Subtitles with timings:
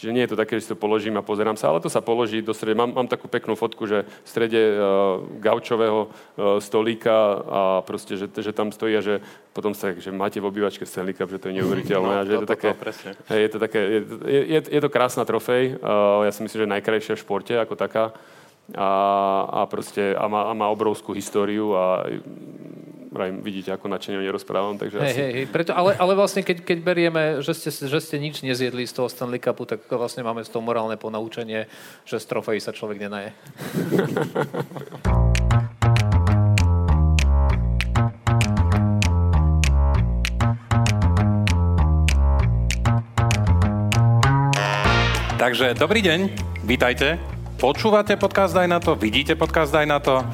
[0.00, 2.00] Čiže nie je to také, že si to položím a pozerám sa, ale to sa
[2.00, 2.72] položí do strede.
[2.72, 7.12] Mám, mám takú peknú fotku, že v strede uh, gaučového uh, stolíka
[7.44, 9.20] a proste, že, že tam stojí a že
[9.52, 12.14] potom sa, že máte v obývačke Stanley Cup, že to je neuveriteľné.
[12.16, 12.92] No, že je to, to, také, to,
[13.28, 14.00] hej, je to také, je,
[14.56, 15.76] je, je to krásna trofej.
[15.76, 18.16] Uh, ja si myslím, že najkrajšia v športe ako taká.
[18.72, 18.88] A,
[19.52, 22.08] a proste a má, a má obrovskú históriu a
[23.10, 24.78] vrajím, vidíte, ako načene o nej rozprávam.
[24.78, 25.20] Takže hej, asi...
[25.20, 25.46] hej, hej.
[25.50, 29.10] Preto, ale, ale vlastne, keď, keď berieme, že ste, že ste nič nezjedli z toho
[29.10, 31.66] Stanley Cupu, tak vlastne máme z toho morálne ponaučenie,
[32.06, 33.34] že z trofejí sa človek nenaje.
[45.40, 46.20] Takže dobrý deň,
[46.68, 47.29] vítajte.
[47.60, 50.24] Počúvate podcast aj na to, vidíte podcast aj na to.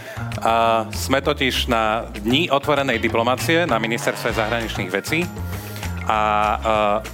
[0.46, 5.26] A sme totiž na dni otvorenej diplomácie na ministerstve zahraničných vecí.
[6.06, 6.58] A uh,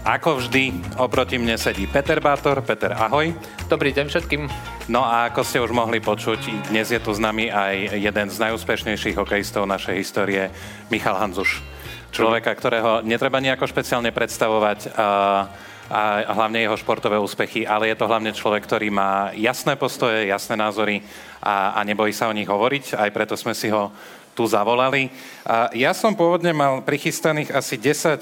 [0.04, 0.68] ako vždy
[1.00, 2.60] oproti mne sedí Peter Bátor.
[2.60, 3.32] Peter, ahoj.
[3.72, 4.52] Dobrý deň všetkým.
[4.92, 8.36] No a ako ste už mohli počuť, dnes je tu s nami aj jeden z
[8.36, 10.52] najúspešnejších hokejistov našej histórie,
[10.92, 11.64] Michal Hanzuš.
[12.12, 14.92] Človeka, ktorého netreba nejako špeciálne predstavovať.
[14.92, 20.24] Uh, a hlavne jeho športové úspechy, ale je to hlavne človek, ktorý má jasné postoje,
[20.24, 21.04] jasné názory
[21.44, 23.92] a, a nebojí sa o nich hovoriť, aj preto sme si ho
[24.32, 25.12] tu zavolali.
[25.44, 28.20] A ja som pôvodne mal prichystaných asi 10 uh, e,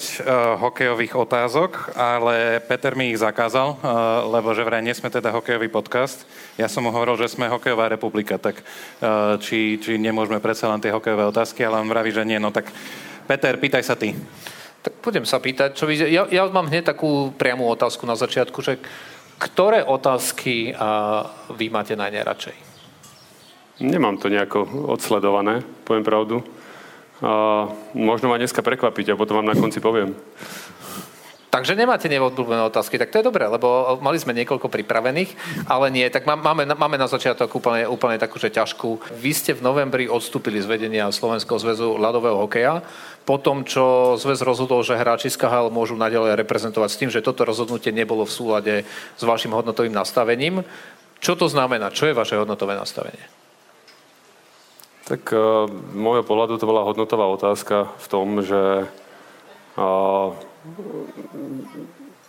[0.59, 5.71] hokejových otázok, ale Peter mi ich zakázal, uh, lebo že vraj nie sme teda hokejový
[5.71, 6.27] podcast.
[6.59, 10.83] Ja som mu hovoril, že sme hokejová republika, tak uh, či, či nemôžeme predsa len
[10.83, 12.43] tie hokejové otázky, ale on vraví, že nie.
[12.43, 12.67] No tak
[13.31, 14.11] Peter, pýtaj sa ty.
[14.81, 18.65] Tak budem sa pýtať, čo vy, ja, ja mám hneď takú priamú otázku na začiatku,
[18.65, 18.81] že
[19.37, 22.57] ktoré otázky a, vy máte najneradšej?
[23.81, 26.45] Nemám to nejako odsledované, poviem pravdu.
[27.21, 30.17] A možno ma dneska prekvapiť a potom vám na konci poviem.
[31.51, 35.35] Takže nemáte neodblúbené otázky, tak to je dobré, lebo mali sme niekoľko pripravených,
[35.67, 39.19] ale nie, tak máme, máme na začiatok úplne, úplne takú, že ťažkú.
[39.19, 42.87] Vy ste v novembri odstúpili z vedenia Slovenského zväzu ľadového hokeja,
[43.31, 47.23] po tom, čo zväz rozhodol, že hráči z KHL môžu naďalej reprezentovať s tým, že
[47.23, 48.75] toto rozhodnutie nebolo v súlade
[49.15, 50.67] s vašim hodnotovým nastavením.
[51.23, 51.95] Čo to znamená?
[51.95, 53.23] Čo je vaše hodnotové nastavenie?
[55.07, 58.91] Tak uh, môjho pohľadu to bola hodnotová otázka v tom, že
[59.79, 60.35] uh,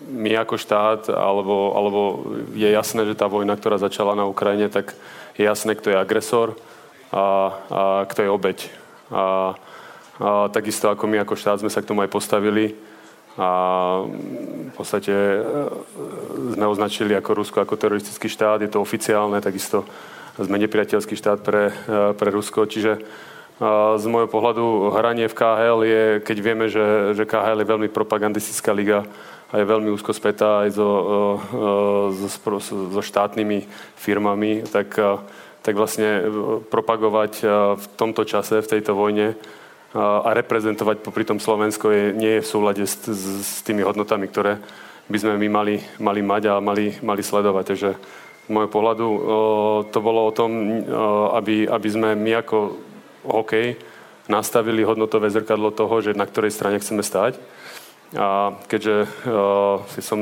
[0.06, 2.00] my ako štát, alebo, alebo
[2.54, 4.94] je jasné, že tá vojna, ktorá začala na Ukrajine, tak
[5.34, 6.62] je jasné, kto je agresor
[7.10, 8.60] a, a kto je obeď.
[9.10, 9.58] A,
[10.54, 12.78] takisto ako my ako štát sme sa k tomu aj postavili.
[13.40, 13.50] A
[14.70, 15.40] v podstate e,
[16.52, 19.88] sme označili ako Rusko ako teroristický štát, je to oficiálne, takisto
[20.36, 23.00] sme nepriateľský štát pre, e, pre Rusko, čiže
[24.02, 28.74] z môjho pohľadu hranie v KHL je, keď vieme, že, že KHL je veľmi propagandistická
[28.74, 29.06] liga
[29.54, 30.90] a je veľmi úzko spätá aj so,
[32.26, 32.58] so,
[32.90, 33.70] so štátnymi
[34.02, 34.98] firmami, tak,
[35.62, 36.26] tak vlastne
[36.74, 37.34] propagovať
[37.78, 39.38] v tomto čase, v tejto vojne
[39.92, 44.32] a reprezentovať popri tom Slovensko je, nie je v súlade s, s, s tými hodnotami,
[44.32, 44.64] ktoré
[45.12, 47.64] by sme my mali, mali mať a mali, mali sledovať.
[47.76, 47.90] Takže
[48.48, 49.08] z môjho pohľadu
[49.92, 50.52] to bolo o tom,
[51.36, 52.80] aby, aby sme my ako
[53.28, 53.76] hokej
[54.32, 57.36] nastavili hodnotové zrkadlo toho, že na ktorej strane chceme stať.
[58.16, 60.20] A keďže uh, si som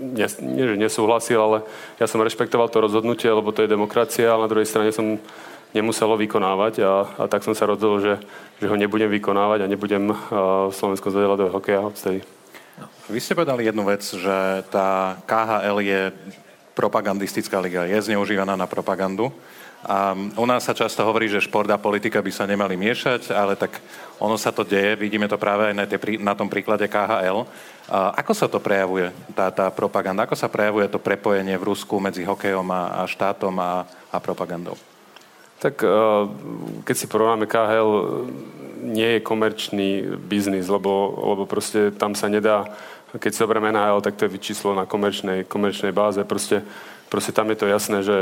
[0.00, 1.58] nie, nie, že nesúhlasil, ale
[2.00, 5.20] ja som rešpektoval to rozhodnutie, lebo to je demokracia, ale na druhej strane som
[5.70, 8.14] nemuselo vykonávať a, a tak som sa rozhodol, že,
[8.58, 12.26] že ho nebudem vykonávať a nebudem uh, v zvedela do hokeja odtedy.
[12.78, 12.86] No.
[13.10, 16.00] Vy ste povedali jednu vec, že tá KHL je
[16.74, 19.30] propagandistická liga, je zneužívaná na propagandu.
[19.80, 23.56] A u nás sa často hovorí, že šport a politika by sa nemali miešať, ale
[23.56, 23.80] tak
[24.20, 27.48] ono sa to deje, vidíme to práve aj na, tie, na tom príklade KHL.
[27.88, 30.28] A ako sa to prejavuje, tá, tá propaganda?
[30.28, 34.76] Ako sa prejavuje to prepojenie v Rusku medzi hokejom a, a štátom a, a propagandou?
[35.60, 35.84] Tak
[36.88, 37.90] keď si porovnáme KHL,
[38.80, 42.64] nie je komerčný biznis, lebo, lebo proste tam sa nedá,
[43.12, 46.24] keď si zoberieme NHL, tak to je vyčíslo na komerčnej, komerčnej báze.
[46.24, 46.64] Proste,
[47.12, 48.16] proste tam je to jasné, že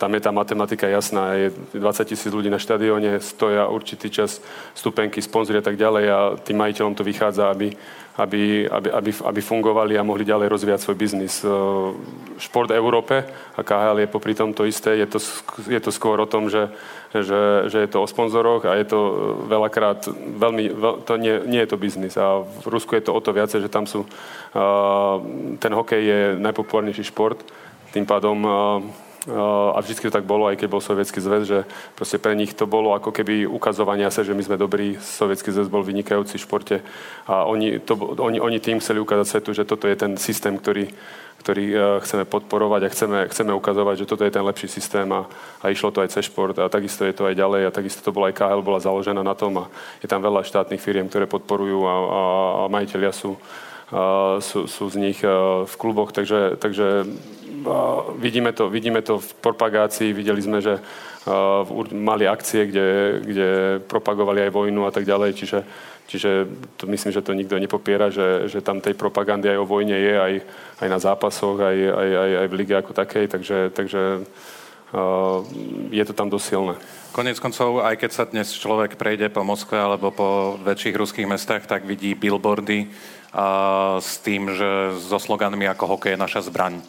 [0.00, 4.40] tam je tá matematika jasná, je 20 tisíc ľudí na štadióne, stoja určitý čas
[4.72, 7.76] stupenky, sponzory a tak ďalej a tým majiteľom to vychádza, aby,
[8.20, 11.40] aby, aby, aby, aby fungovali a mohli ďalej rozvíjať svoj biznis.
[12.36, 13.24] Šport v Európe
[13.56, 15.18] a KHL je popri tom to isté, je to,
[15.64, 16.68] je to skôr o tom, že,
[17.16, 19.00] že, že je to o sponzoroch a je to
[19.48, 20.04] veľakrát
[20.36, 22.20] veľmi, veľ, to nie, nie je to biznis.
[22.20, 24.04] A v Rusku je to o to viacej, že tam sú,
[25.56, 27.40] ten hokej je najpopulárnejší šport,
[27.90, 28.44] tým pádom
[29.28, 31.58] a vždy to tak bolo, aj keď bol Sovietský zväz, že
[31.92, 35.68] proste pre nich to bolo ako keby ukazovania sa, že my sme dobrí, Sovietský zväz
[35.68, 36.76] bol vynikajúci v športe.
[37.28, 40.88] A oni, to, oni, oni tým chceli ukázať svetu, že toto je ten systém, ktorý,
[41.44, 45.28] ktorý e, chceme podporovať a chceme, chceme ukazovať, že toto je ten lepší systém a,
[45.60, 48.16] a išlo to aj cez šport a takisto je to aj ďalej a takisto to
[48.16, 49.64] bola aj KHL, bola založená na tom a
[50.00, 53.36] je tam veľa štátnych firiem, ktoré podporujú a, a, a majiteľia sú,
[53.92, 57.04] a, sú, sú z nich v kluboch, takže, takže
[58.18, 60.78] vidíme to, vidíme to v propagácii, videli sme, že
[61.92, 62.88] mali akcie, kde,
[63.20, 63.48] kde
[63.84, 65.58] propagovali aj vojnu a tak ďalej, čiže,
[66.08, 66.30] čiže
[66.80, 70.14] to myslím, že to nikto nepopiera, že, že tam tej propagandy aj o vojne je,
[70.16, 70.32] aj,
[70.80, 74.00] aj na zápasoch, aj, aj, aj, aj v lige ako takej, takže, takže
[75.90, 76.74] je to tam dosilné.
[77.14, 81.66] Konec koncov, aj keď sa dnes človek prejde po Moskve alebo po väčších ruských mestách,
[81.66, 82.90] tak vidí billboardy
[83.34, 86.82] a, s tým, že so sloganmi ako hokej je naša zbraň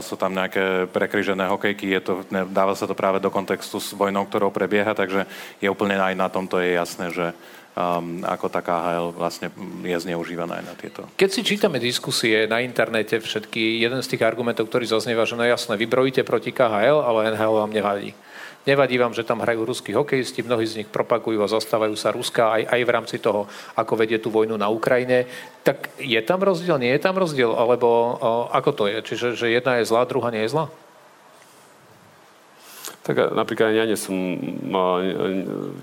[0.00, 2.12] sú tam nejaké prekryžené hokejky, je to,
[2.48, 5.28] dáva sa to práve do kontextu s vojnou, ktorou prebieha, takže
[5.60, 7.36] je úplne aj na tomto je jasné, že
[7.76, 9.52] um, ako tá KHL vlastne
[9.84, 11.00] je zneužívaná aj na tieto.
[11.20, 15.44] Keď si čítame diskusie na internete všetky, jeden z tých argumentov, ktorý zaznieva, že no
[15.44, 18.16] jasné, vybrojíte proti KHL, ale NHL vám nevadí.
[18.62, 22.54] Nevadí vám, že tam hrajú ruskí hokejisti, mnohí z nich propagujú a zastávajú sa Ruska
[22.54, 25.26] aj, aj v rámci toho, ako vedie tú vojnu na Ukrajine.
[25.66, 27.50] Tak je tam rozdiel, nie je tam rozdiel?
[27.58, 29.02] Alebo o, ako to je?
[29.02, 30.70] Čiže že jedna je zlá, druhá nie je zlá?
[33.02, 34.14] Tak napríklad ja nie som,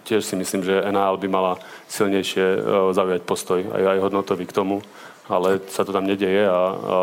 [0.08, 1.60] tiež si myslím, že NHL by mala
[1.92, 2.64] silnejšie
[2.96, 4.80] zaujať postoj, aj, aj hodnotový k tomu,
[5.28, 6.98] ale sa to tam nedeje a, a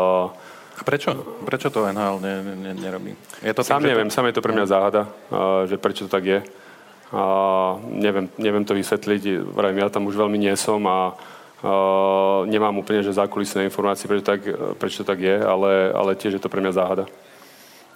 [0.77, 1.13] a prečo?
[1.45, 3.17] Prečo to NHL ne, ne, nerobí?
[3.41, 4.13] Je to sám tým, neviem, to...
[4.13, 5.09] sám je to pre mňa záhada,
[5.65, 6.39] že prečo to tak je.
[7.11, 7.23] A
[7.87, 11.15] neviem, neviem to vysvetliť, vrajím, ja tam už veľmi nie som a,
[12.45, 14.41] nemám úplne že zákulisné informácie, prečo, tak,
[14.77, 17.05] prečo to tak je, ale, ale tiež je to pre mňa záhada.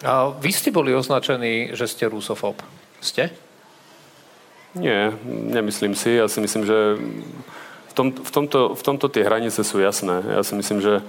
[0.01, 2.57] A vy ste boli označení, že ste rusofób.
[3.05, 3.29] Ste?
[4.73, 6.17] Nie, nemyslím si.
[6.17, 6.97] Ja si myslím, že
[7.91, 10.25] v, tom, v, tomto, v tomto tie hranice sú jasné.
[10.25, 11.05] Ja si myslím, že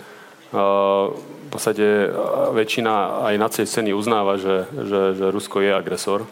[0.52, 1.16] v
[1.52, 2.08] podstate
[2.56, 6.24] väčšina aj na tej ceny uznáva, že, že, že Rusko je agresor.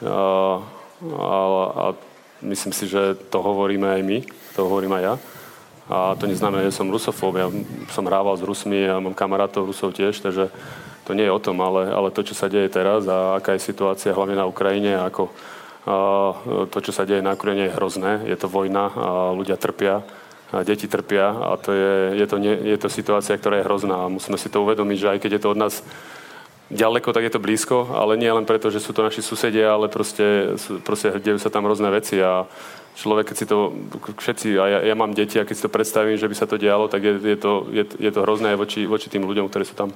[0.00, 0.64] A,
[1.04, 1.36] a,
[1.76, 1.84] a
[2.40, 4.18] myslím si, že to hovoríme aj my,
[4.56, 5.14] to hovorím aj ja.
[5.86, 7.38] A to neznamená, že som rusofób.
[7.38, 7.46] Ja
[7.94, 10.50] som hrával s Rusmi a mám kamarátov Rusov tiež, takže
[11.06, 13.62] to nie je o tom, ale, ale to, čo sa deje teraz a aká je
[13.62, 15.30] situácia hlavne na Ukrajine, ako
[15.86, 15.94] a,
[16.66, 18.12] to, čo sa deje na Ukrajine je hrozné.
[18.26, 20.02] Je to vojna a ľudia trpia
[20.62, 24.46] deti trpia a to je, je, to je to situácia, ktorá je hrozná musíme si
[24.46, 25.74] to uvedomiť, že aj keď je to od nás
[26.70, 29.86] ďaleko, tak je to blízko, ale nie len preto, že sú to naši susedia, ale
[29.86, 32.42] proste, proste dejú sa tam rôzne veci a
[32.98, 33.70] človek, keď si to,
[34.18, 36.58] všetci, a ja, ja mám deti a keď si to predstavím, že by sa to
[36.58, 39.62] dialo, tak je, je, to, je, je to hrozné aj voči, voči tým ľuďom, ktorí
[39.62, 39.94] sú tam.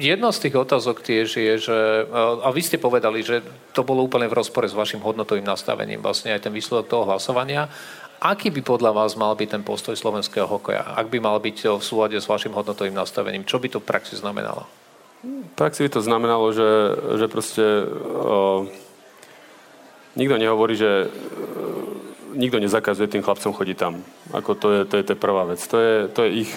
[0.00, 1.78] Jedna z tých otázok tiež je, že,
[2.16, 3.44] a vy ste povedali, že
[3.76, 7.68] to bolo úplne v rozpore s vašim hodnotovým nastavením, vlastne aj ten výsledok toho hlasovania.
[8.22, 10.94] Aký by podľa vás mal byť ten postoj slovenského hokeja?
[10.94, 14.14] Ak by mal byť v súlade s vašim hodnotovým nastavením, čo by to v praxi
[14.14, 14.62] znamenalo?
[15.26, 16.70] V praxi by to znamenalo, že,
[17.18, 18.70] že proste o,
[20.14, 21.10] nikto nehovorí, že
[22.38, 24.06] nikto nezakazuje tým chlapcom chodiť tam.
[24.30, 25.58] Ako to je, to je, to je prvá vec.
[25.58, 26.52] To je, to je ich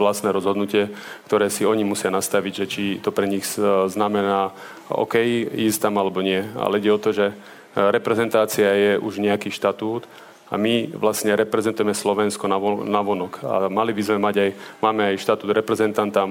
[0.00, 0.88] vlastné rozhodnutie,
[1.28, 3.44] ktoré si oni musia nastaviť, že či to pre nich
[3.92, 4.56] znamená
[4.88, 5.20] OK,
[5.52, 6.48] ísť tam alebo nie.
[6.56, 7.36] Ale ide o to, že
[7.76, 10.08] reprezentácia je už nejaký štatút
[10.50, 13.32] a my vlastne reprezentujeme Slovensko na, vonok.
[13.46, 14.50] A mali by sme mať aj,
[14.82, 16.26] máme aj štatút reprezentanta,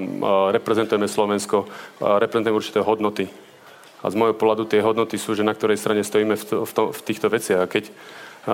[0.52, 1.64] reprezentujeme Slovensko,
[1.98, 3.32] reprezentujeme určité hodnoty.
[4.04, 6.72] A z môjho pohľadu tie hodnoty sú, že na ktorej strane stojíme v, to, v,
[6.72, 7.64] to, v týchto veciach.
[7.64, 7.88] A keď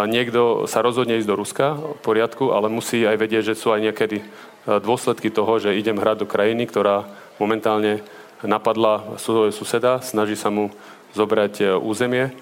[0.07, 3.83] niekto sa rozhodne ísť do Ruska, v poriadku, ale musí aj vedieť, že sú aj
[3.91, 4.23] niekedy
[4.67, 7.07] dôsledky toho, že idem hrať do krajiny, ktorá
[7.39, 8.03] momentálne
[8.43, 10.75] napadla svojho suseda, snaží sa mu
[11.17, 12.37] zobrať e, územie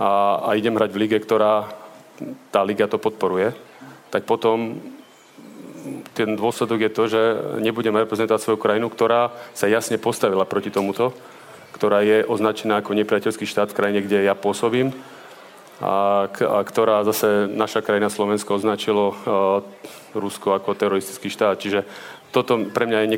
[0.00, 1.68] a, a idem hrať v lige, ktorá
[2.50, 3.52] tá liga to podporuje,
[4.10, 4.80] tak potom
[6.14, 7.22] ten dôsledok je to, že
[7.62, 11.14] nebudeme reprezentovať svoju krajinu, ktorá sa jasne postavila proti tomuto,
[11.76, 14.96] ktorá je označená ako nepriateľský štát v krajine, kde ja pôsobím
[15.76, 19.60] a, a ktorá zase naša krajina Slovensko označilo uh,
[20.16, 21.60] Rusko ako teroristický štát.
[21.60, 21.84] Čiže
[22.32, 23.12] toto pre mňa je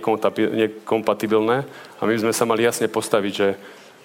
[0.66, 1.56] nekompatibilné
[1.98, 3.48] a my sme sa mali jasne postaviť, že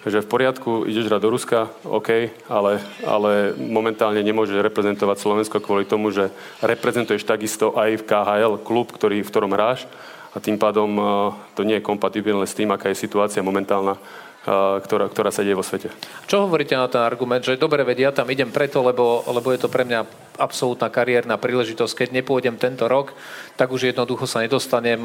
[0.04, 5.88] že v poriadku, ideš hrať do Ruska, OK, ale, ale momentálne nemôžeš reprezentovať Slovensko kvôli
[5.88, 6.28] tomu, že
[6.60, 9.88] reprezentuješ takisto aj v KHL klub, ktorý, v ktorom hráš
[10.34, 11.06] a tým pádom uh,
[11.54, 13.96] to nie je kompatibilné s tým, aká je situácia momentálna
[14.44, 15.88] ktorá, ktorá sa deje vo svete.
[16.28, 19.72] Čo hovoríte na ten argument, že dobre vedia, tam idem preto, lebo, lebo je to
[19.72, 20.04] pre mňa
[20.36, 22.04] absolútna kariérna príležitosť.
[22.04, 23.16] Keď nepôjdem tento rok,
[23.56, 25.00] tak už jednoducho sa nedostanem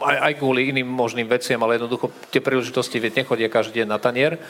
[0.00, 4.40] aj, aj kvôli iným možným veciam, ale jednoducho tie príležitosti nechodia každý deň na tanier.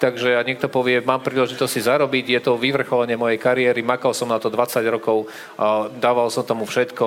[0.00, 4.32] Takže ak niekto povie, mám príležitosť si zarobiť, je to vyvrcholenie mojej kariéry, makal som
[4.32, 5.28] na to 20 rokov,
[6.00, 7.04] dával som tomu všetko,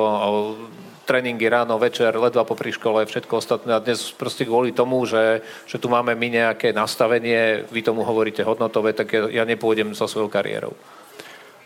[1.04, 3.76] tréningy ráno, večer, ledva po škole, všetko ostatné.
[3.76, 8.44] A dnes proste kvôli tomu, že, že tu máme my nejaké nastavenie, vy tomu hovoríte
[8.44, 10.74] hodnotové, tak ja, ja nepôjdem so svojou kariérou.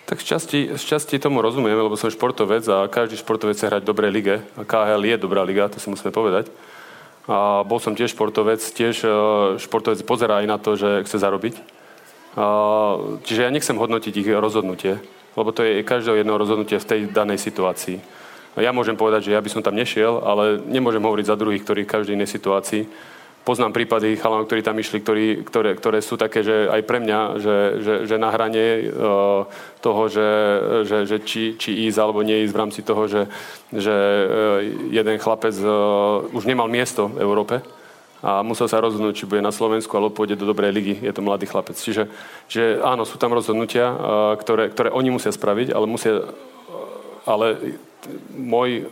[0.08, 4.12] Tak šťastí, šťastí tomu rozumiem, lebo som športovec a každý športovec chce hrať v dobrej
[4.16, 4.36] lige.
[4.56, 6.48] A KHL je dobrá liga, to si musíme povedať.
[7.28, 9.12] A bol som tiež športovec, tiež e,
[9.60, 11.60] športovec pozerá aj na to, že chce zarobiť.
[12.40, 12.46] A,
[13.28, 15.04] čiže ja nechcem hodnotiť ich rozhodnutie,
[15.36, 18.00] lebo to je každého jedno rozhodnutie v tej danej situácii.
[18.58, 21.86] Ja môžem povedať, že ja by som tam nešiel, ale nemôžem hovoriť za druhých, ktorí
[21.86, 22.90] v každej inej situácii.
[23.48, 27.20] Poznám prípady chalanov, ktorí tam išli, ktorí, ktoré, ktoré sú také, že aj pre mňa,
[27.40, 29.48] že, že, že na hrane uh,
[29.80, 30.30] toho, že,
[30.84, 33.24] že, že či, či ísť alebo neísť v rámci toho, že,
[33.72, 34.60] že uh,
[34.92, 37.64] jeden chlapec uh, už nemal miesto v Európe,
[38.18, 40.96] a musel sa rozhodnúť, či bude na Slovensku alebo pôjde do dobrej ligy.
[41.06, 41.78] Je to mladý chlapec.
[41.78, 42.10] Čiže
[42.50, 43.94] že áno, sú tam rozhodnutia,
[44.42, 46.26] ktoré, ktoré oni musia spraviť, ale musia
[47.28, 47.78] ale
[48.32, 48.88] môj,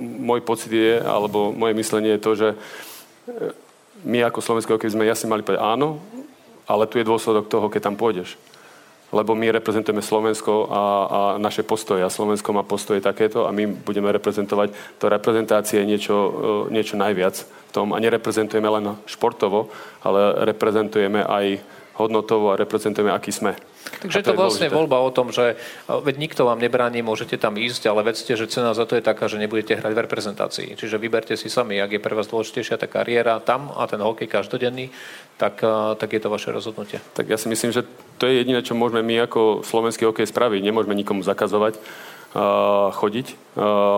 [0.00, 2.48] môj pocit je, alebo moje myslenie je to, že
[4.02, 6.02] my ako slovenské hokej sme jasne mali povedať áno,
[6.66, 8.34] ale tu je dôsledok toho, keď tam pôjdeš.
[9.12, 12.00] Lebo my reprezentujeme Slovensko a, a naše postoje.
[12.00, 14.72] A Slovensko má postoje takéto a my budeme reprezentovať.
[15.04, 16.16] To reprezentácie niečo,
[16.72, 17.92] e, niečo najviac v tom.
[17.92, 19.68] A nereprezentujeme len športovo,
[20.00, 21.60] ale reprezentujeme aj
[22.00, 23.52] hodnotovo a reprezentujeme, aký sme.
[23.82, 24.78] Takže to je to vlastne dôležité.
[24.78, 28.74] voľba o tom, že veď nikto vám nebráni, môžete tam ísť, ale vedzte, že cena
[28.74, 30.68] za to je taká, že nebudete hrať v reprezentácii.
[30.78, 34.30] Čiže vyberte si sami, ak je pre vás dôležitejšia tá kariéra tam a ten hokej
[34.30, 34.90] každodenný,
[35.38, 35.62] tak,
[35.98, 37.02] tak je to vaše rozhodnutie.
[37.14, 37.82] Tak ja si myslím, že
[38.18, 40.62] to je jediné, čo môžeme my ako slovenský hokej spraviť.
[40.62, 41.78] Nemôžeme nikomu zakazovať
[42.96, 43.36] chodiť.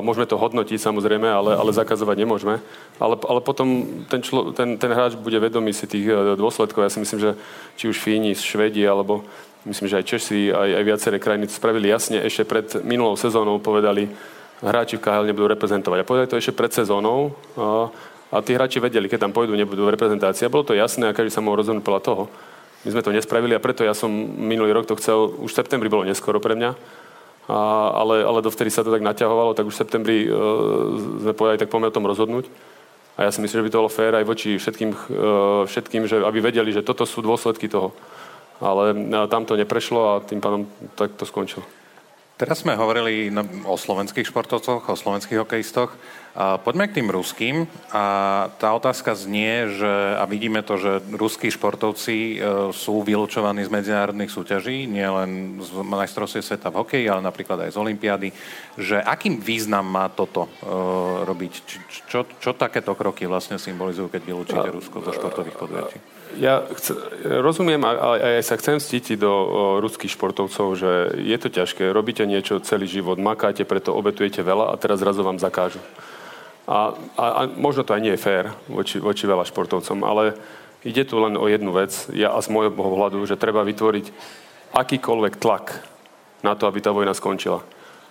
[0.03, 2.59] Môžeme to hodnotiť samozrejme, ale, ale zakazovať nemôžeme.
[2.99, 6.83] Ale, ale potom ten, člo, ten, ten hráč bude vedomý si tých e, dôsledkov.
[6.83, 7.31] Ja si myslím, že
[7.79, 9.23] či už Fíni, Švedi, alebo
[9.67, 12.19] myslím, že aj Česi, aj, aj viaceré krajiny to spravili jasne.
[12.23, 14.11] Ešte pred minulou sezónou povedali,
[14.63, 16.03] hráči v KHL nebudú reprezentovať.
[16.03, 17.39] A povedali to ešte pred sezónou.
[18.35, 20.47] A, tí hráči vedeli, keď tam pôjdu, nebudú v reprezentácii.
[20.47, 22.23] A bolo to jasné a každý sa mohol rozhodnúť podľa toho.
[22.83, 25.89] My sme to nespravili a preto ja som minulý rok to chcel, už v septembri
[25.89, 26.77] bolo neskoro pre mňa,
[27.49, 30.29] a, ale, ale dovtedy sa to tak naťahovalo, tak už v septembri e,
[31.21, 32.49] sme povedali, tak poďme o tom rozhodnúť.
[33.15, 34.97] A ja si myslím, že by to bolo fér aj voči všetkým, e,
[35.69, 37.93] všetkým že, aby vedeli, že toto sú dôsledky toho.
[38.65, 40.65] Ale e, tam to neprešlo a tým pádom
[40.97, 41.63] tak to skončilo.
[42.35, 43.31] Teraz sme hovorili
[43.63, 45.95] o slovenských športovcoch, o slovenských hokejistoch.
[46.35, 47.71] Poďme k tým ruským.
[47.95, 48.05] A
[48.59, 52.37] tá otázka znie, že, a vidíme to, že ruskí športovci e,
[52.75, 57.79] sú vylúčovaní z medzinárodných súťaží, nielen z majstrovstve sveta v hokeji, ale napríklad aj z
[57.79, 58.29] Olympiády.
[58.83, 61.53] Že akým význam má toto uh, robiť?
[62.11, 66.14] Čo, čo takéto kroky vlastne symbolizujú, keď vylúčite Rusko zo športových podujatí?
[66.41, 66.95] Ja chce,
[67.43, 69.33] rozumiem a aj sa chcem cítiť do
[69.79, 74.79] ruských športovcov, že je to ťažké, robíte niečo celý život, makáte, preto obetujete veľa a
[74.81, 75.79] teraz zrazu vám zakážu.
[76.65, 80.35] A, a, a možno to aj nie je fér voči, voči veľa športovcom, ale
[80.83, 84.07] ide tu len o jednu vec, ja a z môjho pohľadu, že treba vytvoriť
[84.75, 85.81] akýkoľvek tlak
[86.43, 87.63] na to, aby tá vojna skončila.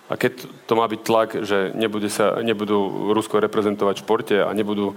[0.04, 4.52] A keď to má byť tlak, že nebude sa, nebudú Rusko reprezentovať v športe a
[4.52, 4.92] nebudú,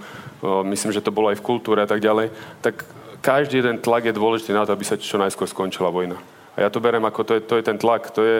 [0.68, 2.28] myslím, že to bolo aj v kultúre a tak ďalej,
[2.60, 2.84] tak
[3.28, 6.16] každý jeden tlak je dôležitý na to, aby sa čo najskôr skončila vojna.
[6.56, 8.08] A ja to berem ako to je, to je ten tlak.
[8.16, 8.36] To je,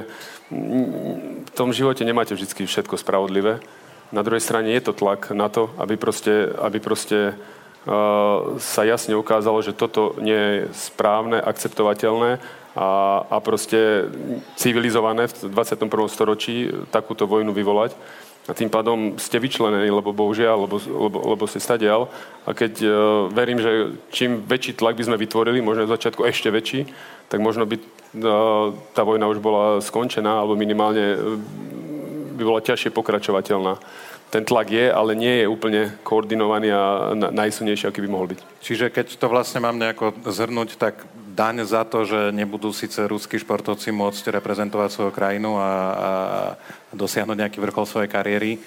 [1.44, 3.60] v tom živote nemáte vždy všetko spravodlivé.
[4.08, 9.12] Na druhej strane je to tlak na to, aby proste, aby proste uh, sa jasne
[9.12, 10.32] ukázalo, že toto nie
[10.64, 12.40] je správne, akceptovateľné
[12.72, 12.88] a,
[13.28, 14.08] a proste
[14.56, 15.84] civilizované v 21.
[16.08, 17.92] storočí takúto vojnu vyvolať.
[18.48, 22.08] A tým pádom ste vyčlenení, lebo bohužiaľ, lebo, lebo, lebo ste stadial.
[22.48, 22.92] A keď uh,
[23.28, 26.88] verím, že čím väčší tlak by sme vytvorili, možno v začiatku ešte väčší,
[27.28, 31.20] tak možno by uh, tá vojna už bola skončená, alebo minimálne
[32.40, 33.76] by bola ťažšie pokračovateľná.
[34.28, 38.40] Ten tlak je, ale nie je úplne koordinovaný a najsilnejší, aký by mohol byť.
[38.60, 41.04] Čiže keď to vlastne mám nejako zhrnúť, tak
[41.38, 45.70] daň za to, že nebudú síce ruskí športovci môcť reprezentovať svoju krajinu a, a
[46.90, 48.58] dosiahnuť nejaký vrchol svojej kariéry,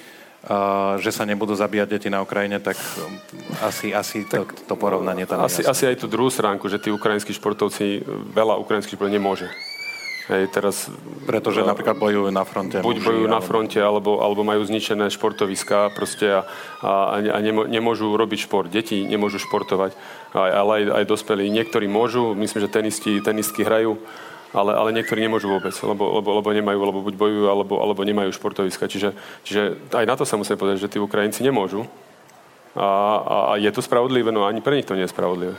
[0.42, 3.14] Uh, že sa nebudú zabíjať deti na Ukrajine, tak um,
[3.62, 7.30] asi, asi to, to porovnanie tam asi, asi aj tú druhú stránku, že tí ukrajinskí
[7.30, 8.02] športovci,
[8.34, 9.46] veľa ukrajinských športovcov nemôže.
[10.32, 10.88] Hej, teraz,
[11.28, 12.80] Pretože napríklad bojujú na fronte.
[12.80, 13.36] Buď muži, bojujú alebo...
[13.36, 16.42] na fronte, alebo, alebo majú zničené športoviská proste a,
[16.80, 18.72] a, a nemôžu robiť šport.
[18.72, 19.92] Deti nemôžu športovať,
[20.32, 21.52] ale aj, aj dospelí.
[21.52, 24.00] Niektorí môžu, myslím, že tenisti, tenistky hrajú
[24.52, 28.36] ale, ale niektorí nemôžu vôbec, lebo, lebo, lebo nemajú, lebo buď bojujú, alebo, alebo nemajú
[28.36, 28.92] športoviska.
[28.92, 29.16] Čiže,
[29.48, 31.88] čiže aj na to sa musíme povedať, že tí Ukrajinci nemôžu.
[32.76, 35.56] A, a, a je to spravodlivé, no ani pre nich to nie je spravodlivé.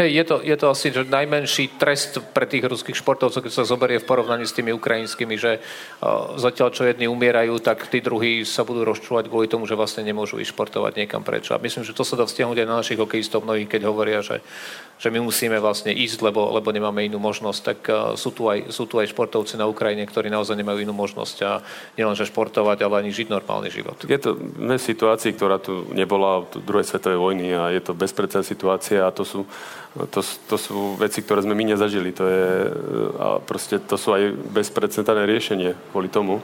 [0.00, 3.68] Hej, je to, je to asi že najmenší trest pre tých ruských športovcov, keď sa
[3.68, 8.48] zoberie v porovnaní s tými ukrajinskými, že uh, zatiaľ, čo jedni umierajú, tak tí druhí
[8.48, 11.52] sa budú rozčúvať kvôli tomu, že vlastne nemôžu ísť športovať niekam preč.
[11.52, 14.40] A myslím, že to sa dá vzťahnuť aj na našich hokejistov mnohých, keď hovoria, že
[15.00, 18.68] že my musíme vlastne ísť, lebo, lebo nemáme inú možnosť, tak uh, sú, tu aj,
[18.68, 21.64] sú tu aj športovci na Ukrajine, ktorí naozaj nemajú inú možnosť a
[21.96, 23.96] nielenže športovať, ale ani žiť normálny život.
[24.04, 28.44] Je to v situácii, ktorá tu nebola od druhej svetovej vojny a je to bezprecedentná
[28.44, 29.48] situácia a to sú,
[29.90, 32.14] to, to sú veci, ktoré sme my nezažili.
[32.14, 32.46] To, je,
[33.18, 36.38] a proste, to sú aj bezprecedentné riešenie kvôli tomu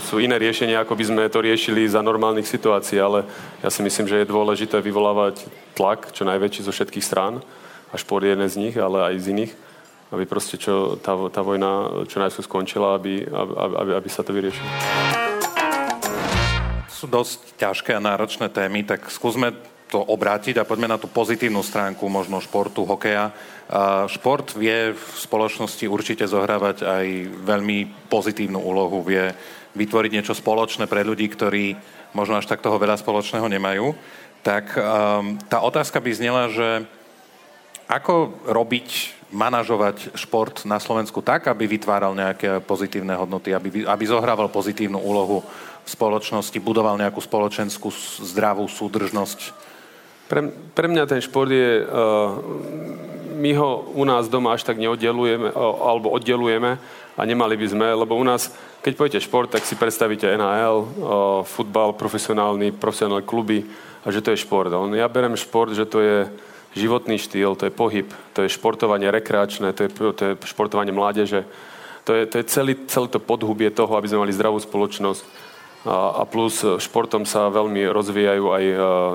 [0.00, 3.28] sú, iné riešenia, ako by sme to riešili za normálnych situácií, ale
[3.60, 5.44] ja si myslím, že je dôležité vyvolávať
[5.76, 7.44] tlak čo najväčší zo všetkých strán
[7.92, 9.52] a šport je jeden z nich, ale aj z iných,
[10.10, 14.68] aby proste čo, tá, tá vojna čo najskôr skončila, aby, aby, aby sa to vyriešilo.
[16.88, 19.54] Sú dosť ťažké a náročné témy, tak skúsme
[19.88, 23.32] to obrátiť a poďme na tú pozitívnu stránku možno športu, hokeja.
[24.12, 27.06] Šport vie v spoločnosti určite zohrávať aj
[27.44, 29.32] veľmi pozitívnu úlohu, vie
[29.72, 31.76] vytvoriť niečo spoločné pre ľudí, ktorí
[32.12, 33.96] možno až tak toho veľa spoločného nemajú.
[34.44, 36.84] Tak um, tá otázka by znela, že
[37.88, 44.48] ako robiť, manažovať šport na Slovensku tak, aby vytváral nejaké pozitívne hodnoty, aby, aby zohrával
[44.48, 45.44] pozitívnu úlohu
[45.84, 47.92] v spoločnosti, budoval nejakú spoločenskú
[48.24, 49.67] zdravú súdržnosť?
[50.28, 50.40] Pre,
[50.76, 51.84] pre mňa ten šport je...
[51.84, 53.08] Uh,
[53.38, 56.74] my ho u nás doma až tak neoddelujeme, alebo oddelujeme
[57.14, 58.50] a nemali by sme, lebo u nás,
[58.82, 60.88] keď pojete šport, tak si predstavíte NHL, uh,
[61.46, 63.62] futbal, profesionálny, profesionálne kluby
[64.02, 64.74] a že to je šport.
[64.98, 66.16] Ja berem šport, že to je
[66.74, 71.46] životný štýl, to je pohyb, to je športovanie rekreačné, to je, to je športovanie mládeže.
[72.04, 75.47] To je, to je celý, celé to podhubie toho, aby sme mali zdravú spoločnosť.
[75.86, 78.64] A, plus športom sa veľmi rozvíjajú aj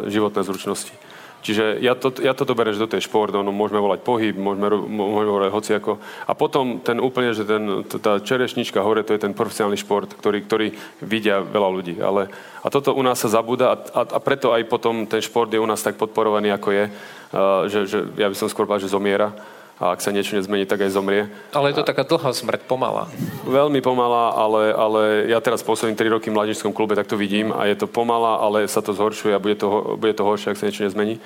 [0.07, 0.95] životné zručnosti.
[1.43, 4.71] Čiže ja, to, ja toto beriem, že toto je šport, ono, môžeme volať pohyb, môžeme,
[4.87, 5.99] môžeme volať hociako.
[6.23, 10.39] A potom ten úplne, že ten, tá čerešnička hore, to je ten profesionálny šport, ktorý,
[10.47, 10.67] ktorý
[11.03, 11.99] vidia veľa ľudí.
[11.99, 12.31] Ale,
[12.63, 15.59] a toto u nás sa zabúda a, a, a preto aj potom ten šport je
[15.59, 18.95] u nás tak podporovaný, ako je, uh, že, že ja by som skôr povedal, že
[18.95, 19.35] zomiera
[19.81, 21.29] a ak sa niečo nezmení, tak aj zomrie.
[21.49, 23.09] Ale je to taká dlhá smrť, pomalá.
[23.43, 27.49] Veľmi pomalá, ale, ale ja teraz posledných 3 roky v mladíčskom klube tak to vidím
[27.49, 30.59] a je to pomalá, ale sa to zhoršuje a bude to, bude to horšie, ak
[30.61, 31.17] sa niečo nezmení.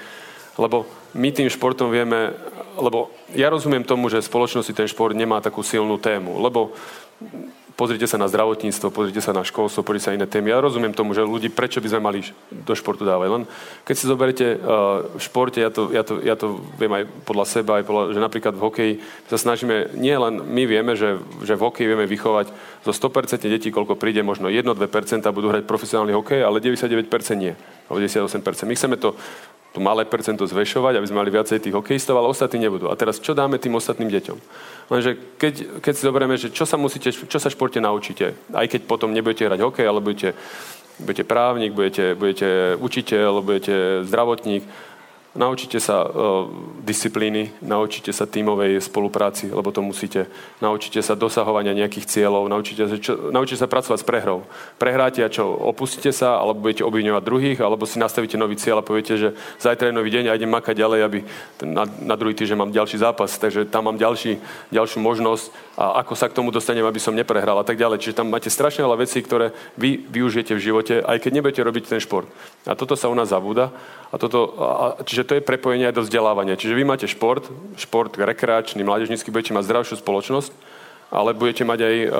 [0.57, 2.33] Lebo my tým športom vieme,
[2.79, 6.73] lebo ja rozumiem tomu, že v spoločnosti ten šport nemá takú silnú tému, lebo
[7.77, 10.49] pozrite sa na zdravotníctvo, pozrite sa na školstvo, pozrite sa na iné témy.
[10.49, 13.29] Ja rozumiem tomu, že ľudí, prečo by sme mali do športu dávať.
[13.29, 13.43] Len
[13.85, 17.45] keď si zoberiete uh, v športe, ja to, ja, to, ja to viem aj podľa
[17.45, 18.93] seba, aj podľa, že napríklad v hokeji
[19.29, 22.49] sa snažíme, nie len my vieme, že, že v hokeji vieme vychovať
[22.81, 24.73] zo 100% detí, koľko príde, možno 1-2%
[25.29, 27.05] budú hrať profesionálny hokej, ale 99%
[27.37, 27.53] nie.
[27.85, 28.41] Alebo 98%.
[28.65, 29.13] My chceme to
[29.77, 32.89] to malé percento zväšovať, aby sme mali viacej tých hokejistov, ale ostatní nebudú.
[32.89, 34.37] A teraz čo dáme tým ostatným deťom?
[34.87, 38.81] Lenže keď, keď si zoberieme, že čo sa, musíte, čo sa športe naučíte, aj keď
[38.87, 40.31] potom nebudete hrať hokej, ale budete,
[41.03, 43.75] budete právnik, budete, budete učiteľ, budete
[44.07, 44.63] zdravotník,
[45.35, 46.47] Naučite sa uh,
[46.81, 50.25] disciplíny, naučite sa tímovej spolupráci, lebo to musíte.
[50.63, 54.47] Naučite sa dosahovania nejakých cieľov, naučite sa, čo, naučite sa pracovať s prehrou.
[54.81, 58.87] Prehráte a čo, opustíte sa, alebo budete obviňovať druhých, alebo si nastavíte nový cieľ a
[58.87, 59.29] poviete, že
[59.61, 61.19] zajtra je nový deň a idem makať ďalej, aby
[61.69, 64.41] na, na druhý týždeň mám ďalší zápas, takže tam mám ďalší,
[64.73, 65.45] ďalšiu možnosť
[65.77, 68.01] a ako sa k tomu dostanem, aby som neprehral a tak ďalej.
[68.01, 71.83] Čiže tam máte strašne veľa vecí, ktoré vy využijete v živote, aj keď nebudete robiť
[71.85, 72.25] ten šport.
[72.65, 73.69] A toto sa u nás zabúda.
[74.07, 76.55] A toto, a, čiže to je prepojenie aj do vzdelávania.
[76.55, 80.51] Čiže vy máte šport, šport rekreačný, mládežnícky, budete mať zdravšiu spoločnosť,
[81.11, 82.11] ale budete mať aj uh,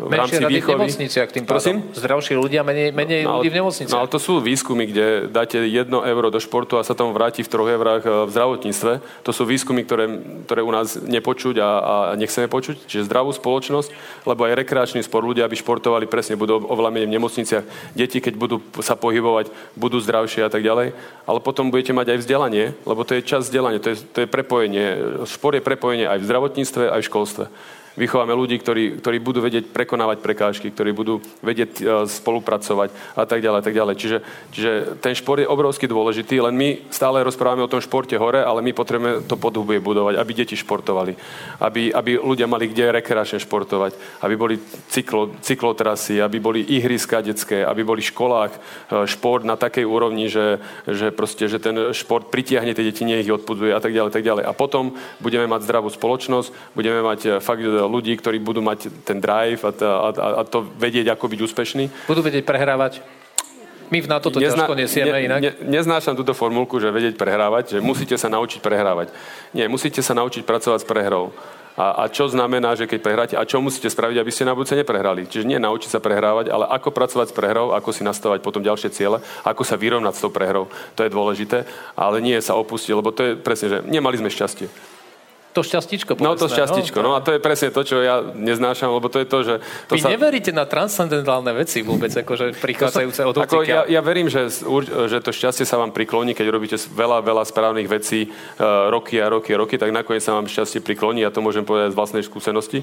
[0.00, 0.72] v rámci výchovy.
[0.72, 1.84] v nemocniciach tým Prosím?
[1.92, 3.92] Zdravší ľudia, menej, menej no, ľudí v nemocniciach.
[3.92, 7.44] No ale to sú výskumy, kde dáte 1 euro do športu a sa tomu vráti
[7.44, 8.92] v 3 eurách v zdravotníctve.
[9.28, 10.08] To sú výskumy, ktoré,
[10.48, 12.88] ktoré u nás nepočuť a, a nechceme počuť.
[12.88, 13.92] Čiže zdravú spoločnosť,
[14.24, 17.64] lebo aj rekreačný sport ľudia, aby športovali presne, budú oveľa menej v nemocniciach.
[17.92, 20.96] Deti, keď budú sa pohybovať, budú zdravšie a tak ďalej.
[21.28, 24.28] Ale potom budete mať aj vzdelanie, lebo to je čas vzdelania, to je, to je
[24.30, 24.86] prepojenie.
[25.28, 27.44] Šport je prepojenie aj v zdravotníctve, aj v školstve.
[27.96, 33.40] Vychováme ľudí, ktorí, ktorí budú vedieť prekonávať prekážky, ktorí budú vedieť uh, spolupracovať a tak
[33.44, 33.94] ďalej, tak ďalej.
[33.96, 34.18] Čiže,
[34.52, 38.64] čiže ten šport je obrovsky dôležitý, len my stále rozprávame o tom športe hore, ale
[38.64, 41.12] my potrebujeme to podhubie budovať, aby deti športovali,
[41.60, 44.56] aby, aby ľudia mali kde rekreačne športovať, aby boli
[44.88, 50.32] cyklo, cyklotrasy, aby boli ihriska detské, aby boli v školách uh, šport na takej úrovni,
[50.32, 54.10] že, že, proste, že ten šport pritiahne tie deti, nie ich odpuduje a tak ďalej,
[54.14, 54.44] tak ďalej.
[54.46, 59.18] A potom budeme mať zdravú spoločnosť, budeme mať eh, fakt ľudí, ktorí budú mať ten
[59.22, 60.08] drive a, a,
[60.40, 61.84] a to vedieť, ako byť úspešný.
[62.10, 63.02] Budú vedieť prehrávať?
[63.92, 65.40] My v NATO to Nezna, ťažko nesieme ne, inak.
[65.44, 69.12] Ne, neznášam túto formulku, že vedieť prehrávať, že musíte sa naučiť prehrávať.
[69.52, 71.28] Nie, musíte sa naučiť pracovať s prehrou.
[71.76, 74.76] A, a čo znamená, že keď prehráte, a čo musíte spraviť, aby ste na budúce
[74.76, 75.24] neprehrali.
[75.24, 78.92] Čiže nie naučiť sa prehrávať, ale ako pracovať s prehrou, ako si nastavať potom ďalšie
[78.92, 80.68] ciele, ako sa vyrovnať s tou prehrou.
[80.96, 81.64] To je dôležité,
[81.96, 84.68] ale nie sa opustiť, lebo to je presne, že nemali sme šťastie.
[85.52, 87.12] To šťastíčko, povedzme, No to šťastíčko, no.
[87.12, 89.54] no a to je presne to, čo ja neznášam, lebo to je to, že...
[89.88, 90.08] To Vy sa...
[90.08, 94.48] neveríte na transcendentálne veci vôbec, akože prichádzajúce od ako ja, ja verím, že,
[95.08, 99.28] že to šťastie sa vám prikloní, keď robíte veľa, veľa správnych vecí uh, roky a
[99.28, 102.24] roky a roky, tak nakoniec sa vám šťastie prikloní, ja to môžem povedať z vlastnej
[102.24, 102.80] skúsenosti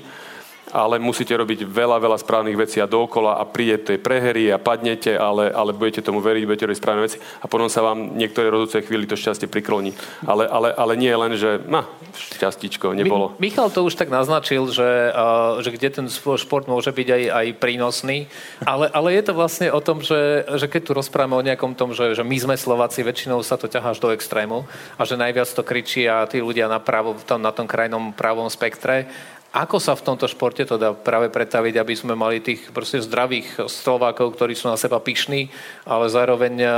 [0.70, 5.18] ale musíte robiť veľa, veľa správnych vecí a dookola a príde tej prehery a padnete,
[5.18, 8.86] ale, ale budete tomu veriť, budete robiť správne veci a potom sa vám niektoré rozhodujúce
[8.86, 9.98] chvíli to šťastie prikloní.
[10.24, 13.34] Ale, ale, ale nie len, že na, šťastičko, nebolo.
[13.38, 17.24] Mi, Michal to už tak naznačil, že, uh, že kde ten šport môže byť aj,
[17.34, 18.30] aj prínosný,
[18.62, 21.98] ale, ale je to vlastne o tom, že, že keď tu rozprávame o nejakom tom,
[21.98, 25.50] že, že my sme Slováci, väčšinou sa to ťahá až do extrému a že najviac
[25.50, 29.10] to kričia tí ľudia na, pravo, tam, na tom krajnom pravom spektre
[29.50, 33.66] ako sa v tomto športe to dá práve pretaviť, aby sme mali tých proste zdravých
[33.66, 35.50] Slovákov, ktorí sú na seba pyšní,
[35.90, 36.70] ale zároveň e,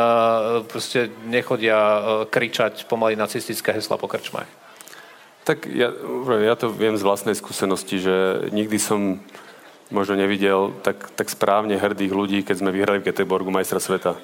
[0.71, 1.99] proste nechodia e,
[2.31, 4.47] kričať pomaly nacistické hesla po krčmách?
[5.43, 5.91] Tak ja,
[6.39, 9.19] ja to viem z vlastnej skúsenosti, že nikdy som
[9.91, 14.15] možno nevidel tak, tak správne hrdých ľudí, keď sme vyhrali v Göteborgu majstra sveta.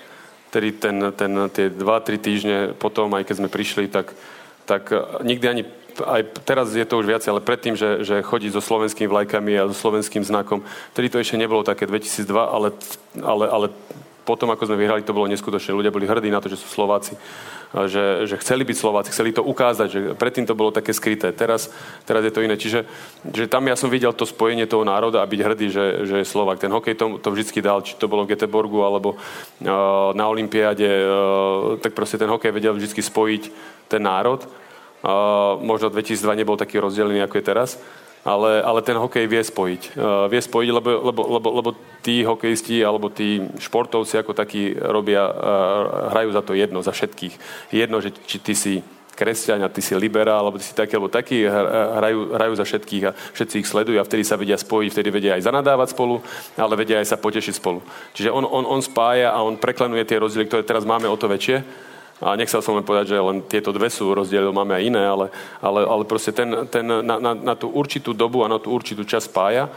[0.56, 4.16] Tedy ten, ten, tie 2-3 týždne potom, aj keď sme prišli, tak,
[4.64, 4.88] tak
[5.20, 5.64] nikdy ani
[6.04, 9.70] aj teraz je to už viac, ale predtým, že, že chodí so slovenskými vlajkami a
[9.72, 10.62] so slovenským znakom,
[10.94, 12.70] tedy to ešte nebolo také 2002, ale,
[13.24, 13.68] ale, ale
[14.28, 15.72] potom, ako sme vyhrali, to bolo neskutočné.
[15.72, 17.16] Ľudia boli hrdí na to, že sú Slováci.
[17.72, 21.32] Že, že chceli byť Slováci, chceli to ukázať, že predtým to bolo také skryté.
[21.32, 21.72] Teraz,
[22.04, 22.60] teraz je to iné.
[22.60, 22.84] Čiže
[23.32, 26.28] že tam ja som videl to spojenie toho národa a byť hrdý, že, že je
[26.28, 26.60] Slovák.
[26.60, 30.88] Ten hokej to, to vždy dal, či to bolo v Göteborgu alebo uh, na Olympiáde,
[30.88, 33.44] uh, tak proste ten hokej vedel vždy spojiť
[33.88, 34.44] ten národ
[35.08, 37.80] Uh, možno 2002 nebol taký rozdelený, ako je teraz,
[38.28, 39.96] ale, ale ten hokej vie spojiť.
[39.96, 41.70] Uh, vie spojiť, lebo, lebo, lebo, lebo
[42.04, 47.40] tí hokejisti alebo tí športovci ako takí robia, uh, hrajú za to jedno, za všetkých.
[47.72, 48.74] Jedno, že či ty si
[49.16, 53.04] kresťan a ty si liberál, alebo ty si taký, alebo taký, hrajú, hrajú za všetkých
[53.08, 56.20] a všetci ich sledujú a vtedy sa vedia spojiť, vtedy vedia aj zanadávať spolu,
[56.60, 57.80] ale vedia aj sa potešiť spolu.
[58.12, 61.32] Čiže on, on, on spája a on preklenuje tie rozdiely, ktoré teraz máme o to
[61.32, 61.88] väčšie
[62.18, 65.30] a nechcel som len povedať, že len tieto dve sú rozdiely, máme aj iné, ale,
[65.62, 69.06] ale, ale proste ten, ten na, na, na tú určitú dobu a na tú určitú
[69.06, 69.70] čas spája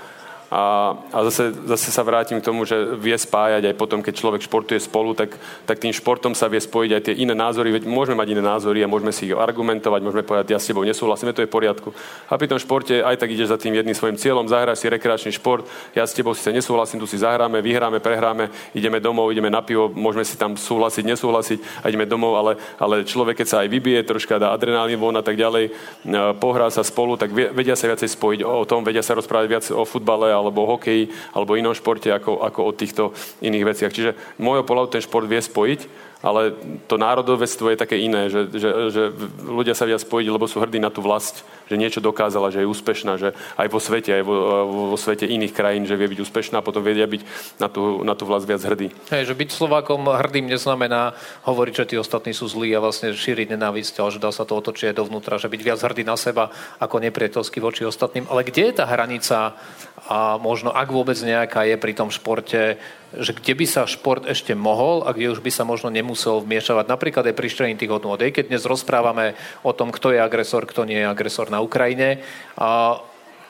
[0.50, 4.42] a, a zase, zase sa vrátim k tomu, že vie spájať aj potom, keď človek
[4.42, 7.70] športuje spolu, tak, tak tým športom sa vie spojiť aj tie iné názory.
[7.70, 10.82] Veď môžeme mať iné názory a môžeme si ich argumentovať, môžeme povedať, ja s tebou
[10.82, 11.94] nesúhlasím, to je v poriadku.
[12.26, 15.30] A pri tom športe aj tak ideš za tým jedným svojim cieľom, zahráš si rekreačný
[15.38, 15.62] šport,
[15.94, 19.86] ja s tebou síce nesúhlasím, tu si zahráme, vyhráme, prehráme, ideme domov, ideme na pivo,
[19.86, 24.02] môžeme si tam súhlasiť, nesúhlasiť a ideme domov, ale, ale človek, keď sa aj vybije,
[24.02, 25.70] troška dá adrenálny von a tak ďalej,
[26.42, 29.86] pohrá sa spolu, tak vedia sa viacej spojiť o tom, vedia sa rozprávať viac o
[29.86, 33.12] futbale alebo o hokeji alebo inom športe ako, ako o týchto
[33.44, 33.92] iných veciach.
[33.92, 36.52] Čiže môjho pohľadu ten šport vie spojiť ale
[36.84, 39.02] to národovectvo je také iné, že, že, že
[39.40, 42.68] ľudia sa viac spojiť, lebo sú hrdí na tú vlast, že niečo dokázala, že je
[42.68, 44.36] úspešná, že aj vo svete, aj vo,
[44.92, 47.22] vo svete iných krajín, že vie byť úspešná a potom vedia byť
[47.56, 48.92] na tú, na tú vlast viac hrdí.
[49.08, 51.16] Hej, že byť Slovákom hrdým neznamená
[51.48, 54.60] hovoriť, že tí ostatní sú zlí a vlastne šíriť nenávisť, ale že dá sa to
[54.60, 58.28] otočiť aj dovnútra, že byť viac hrdý na seba ako nepriateľský voči ostatným.
[58.28, 59.56] Ale kde je tá hranica
[60.04, 62.76] a možno, ak vôbec nejaká je pri tom športe,
[63.16, 66.86] že kde by sa šport ešte mohol a kde už by sa možno nemusel vmiešavať.
[66.86, 68.22] Napríklad aj pri štrení tých hodnot.
[68.22, 69.34] Keď dnes rozprávame
[69.66, 72.22] o tom, kto je agresor, kto nie je agresor na Ukrajine,
[72.54, 73.02] a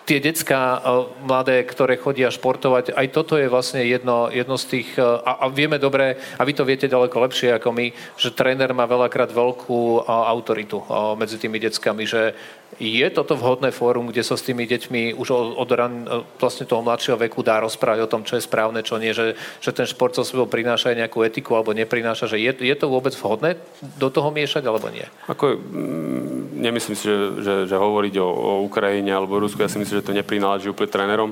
[0.08, 0.82] tie decka
[1.22, 5.78] mladé, ktoré chodia športovať, aj toto je vlastne jedno, jedno z tých, a, a vieme
[5.78, 10.82] dobre, a vy to viete ďaleko lepšie ako my, že tréner má veľakrát veľkú autoritu
[11.14, 12.34] medzi tými deckami, že
[12.80, 15.28] je toto vhodné fórum, kde sa s tými deťmi už
[15.60, 16.08] od, ran,
[16.40, 19.76] vlastne toho mladšieho veku dá rozprávať o tom, čo je správne, čo nie, že, že
[19.76, 23.12] ten šport so sebou prináša aj nejakú etiku alebo neprináša, že je, je to vôbec
[23.12, 23.60] vhodné
[24.00, 25.04] do toho miešať alebo nie?
[25.28, 29.76] Ako, mm, nemyslím si, že, že, že hovoriť o, o Ukrajine alebo Rusku, ja si
[29.76, 31.30] myslím, že to neprináleží úplne trénerom.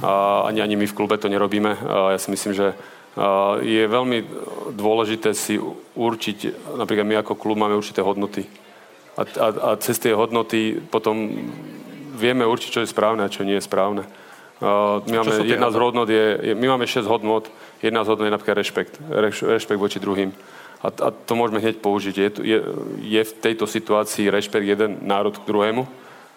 [0.00, 1.76] A ani, ani my v klube to nerobíme.
[1.76, 2.72] A ja si myslím, že
[3.60, 4.18] je veľmi
[4.70, 5.58] dôležité si
[5.98, 6.38] určiť,
[6.78, 8.46] napríklad my ako klub máme určité hodnoty.
[9.18, 11.30] A, a, a cez tie hodnoty potom
[12.14, 14.04] vieme určiť, čo je správne a čo nie je správne.
[14.60, 17.48] Uh, my máme, jedna z hodnot je, je, my máme 6 hodnot,
[17.80, 19.00] jedna z hodnot je napríklad rešpekt.
[19.08, 20.36] Reš, rešpekt voči druhým.
[20.84, 22.14] A, a to môžeme hneď použiť.
[22.16, 22.58] Je, je,
[23.00, 25.88] je v tejto situácii rešpekt jeden národ k druhému?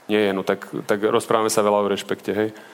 [0.08, 2.50] Nie je, no tak, tak rozprávame sa veľa o rešpekte, hej.
[2.52, 2.73] No,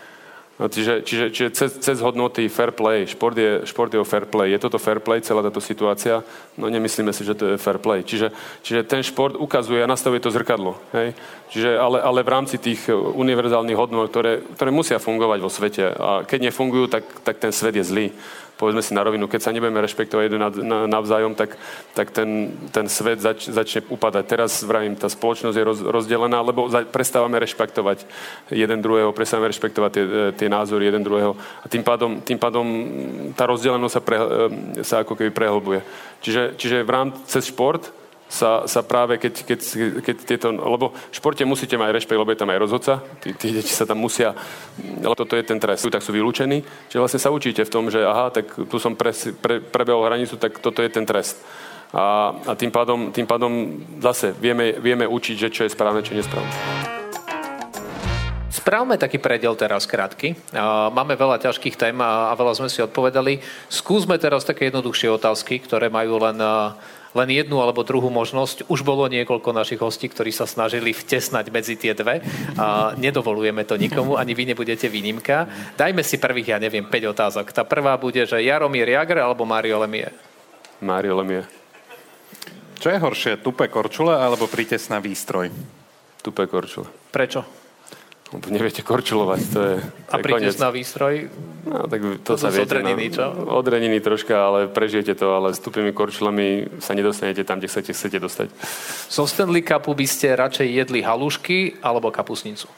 [0.68, 4.52] čiže, čiže, čiže cez, cez hodnoty fair play, šport je, šport je o fair play.
[4.52, 6.20] Je toto fair play, celá táto situácia?
[6.60, 8.04] No nemyslíme si, že to je fair play.
[8.04, 10.76] Čiže, čiže ten šport ukazuje a nastavuje to zrkadlo.
[10.92, 11.16] Hej?
[11.56, 15.96] Čiže, ale, ale v rámci tých univerzálnych hodnot, ktoré, ktoré musia fungovať vo svete.
[15.96, 18.08] A keď nefungujú, tak, tak ten svet je zlý
[18.60, 20.44] povedzme si na rovinu, keď sa nebudeme rešpektovať jeden
[20.92, 21.56] navzájom, tak,
[21.96, 24.28] tak ten, ten svet zač, začne upadať.
[24.28, 28.04] Teraz, vravím, tá spoločnosť je roz, rozdelená, lebo za, prestávame rešpektovať
[28.52, 31.40] jeden druhého, prestávame rešpektovať tie, tie názory jeden druhého.
[31.64, 32.68] A tým pádom, tým pádom
[33.32, 34.18] tá rozdelenosť sa, pre,
[34.84, 35.80] sa ako keby prehlbuje.
[36.20, 37.96] Čiže, čiže v rámci cez šport
[38.30, 39.60] sa, sa práve keď, keď,
[40.06, 42.94] keď tieto, lebo v športe musíte mať rešpekt, lebo je tam aj rozhodca,
[43.26, 44.38] tí, tí deti sa tam musia,
[45.02, 46.62] ale toto je ten trest, tak sú vylúčení,
[46.94, 49.10] čiže vlastne sa učíte v tom, že aha, tak tu som pre,
[49.42, 51.42] pre, prebehol hranicu, tak toto je ten trest.
[51.90, 56.14] A, a tým, pádom, tým pádom zase vieme, vieme učiť, že čo je správne, čo
[56.14, 56.54] nesprávne.
[58.54, 60.54] Spravme taký predel teraz krátky.
[60.94, 63.42] Máme veľa ťažkých tém a veľa sme si odpovedali.
[63.66, 66.38] Skúsme teraz také jednoduchšie otázky, ktoré majú len
[67.18, 68.70] len jednu alebo druhú možnosť.
[68.70, 72.22] Už bolo niekoľko našich hostí, ktorí sa snažili vtesnať medzi tie dve.
[72.56, 75.50] A nedovolujeme to nikomu, ani vy nebudete výnimka.
[75.76, 77.46] Dajme si prvých, ja neviem, 5 otázok.
[77.50, 80.10] Tá prvá bude, že Jaromír Jagr alebo Mario Lemie?
[80.80, 81.44] Mario Lemie.
[82.80, 85.52] Čo je horšie, tupé korčule alebo prítesná výstroj?
[86.24, 86.88] Tupé korčule.
[87.12, 87.59] Prečo?
[88.30, 91.34] Neviete korčulovať, to je, to A prídeš na výstroj?
[91.66, 92.70] No, tak to, to sa viete.
[92.70, 93.26] Odreniny, no, čo?
[93.50, 98.22] Odreniny troška, ale prežijete to, ale s tupými korčulami sa nedostanete tam, kde chcete, chcete
[98.22, 98.48] dostať.
[99.10, 102.70] So Stanley Cupu by ste radšej jedli halušky alebo kapusnicu?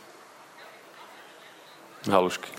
[2.07, 2.51] Halušky.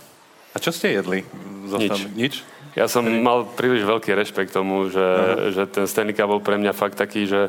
[0.53, 1.25] A čo ste jedli?
[1.73, 1.97] Nič.
[2.13, 2.35] Nič?
[2.77, 3.25] Ja som Hej.
[3.25, 5.09] mal príliš veľký rešpekt tomu, že,
[5.57, 7.49] že ten Stanley Cup bol pre mňa fakt taký, že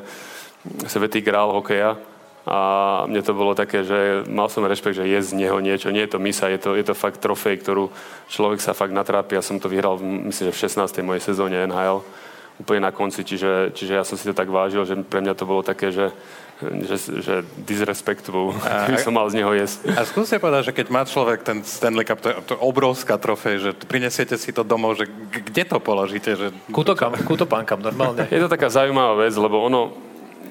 [0.88, 2.00] svetý grál hokeja
[2.44, 2.60] a
[3.08, 5.96] mne to bolo také, že mal som rešpekt, že je z neho niečo.
[5.96, 7.88] Nie je to misa, je to, je to fakt trofej, ktorú
[8.28, 9.40] človek sa fakt natrápi.
[9.40, 11.08] Ja som to vyhral, myslím, že v 16.
[11.08, 12.04] mojej sezóne NHL
[12.60, 15.48] úplne na konci, čiže, čiže ja som si to tak vážil, že pre mňa to
[15.48, 16.12] bolo také, že
[16.64, 18.56] že, že disrespectful,
[18.94, 19.84] by som mal z neho jesť.
[19.98, 23.20] A skúste povedať, že keď má človek ten Stanley Cup, to je, to je obrovská
[23.20, 26.38] trofej, že prinesiete si to domov, že kde to položíte?
[26.38, 26.48] Že...
[26.72, 28.30] Kútokam, kútopánkam normálne.
[28.30, 29.92] Je to taká zaujímavá vec, lebo ono,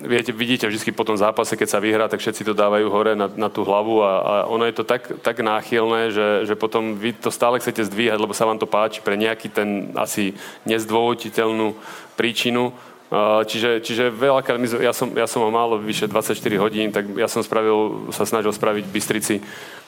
[0.04, 3.30] viete, vidíte vždy po tom zápase, keď sa vyhrá, tak všetci to dávajú hore na,
[3.32, 7.14] na tú hlavu a, a ono je to tak, tak náchylné, že, že potom vy
[7.16, 10.34] to stále chcete zdvíhať, lebo sa vám to páči pre nejaký ten asi
[10.66, 11.74] nezdôvoditeľnú
[12.14, 12.76] príčinu
[13.44, 17.44] Čiže, čiže veľakrát, ja som, ja som ho mal vyše 24 hodín, tak ja som
[17.44, 19.36] spravil, sa snažil spraviť Bystrici,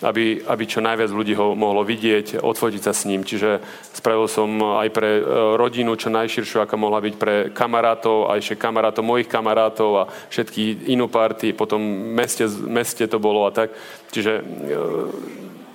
[0.04, 3.24] aby, aby čo najviac ľudí ho mohlo vidieť, odfotiť sa s ním.
[3.24, 3.64] Čiže
[3.96, 5.22] spravil som aj pre e,
[5.56, 10.92] rodinu čo najširšiu, aká mohla byť pre kamarátov, aj ešte kamarátov, mojich kamarátov a všetky
[10.92, 13.72] inú party, potom v meste, meste to bolo a tak.
[14.12, 14.42] Čiže, e,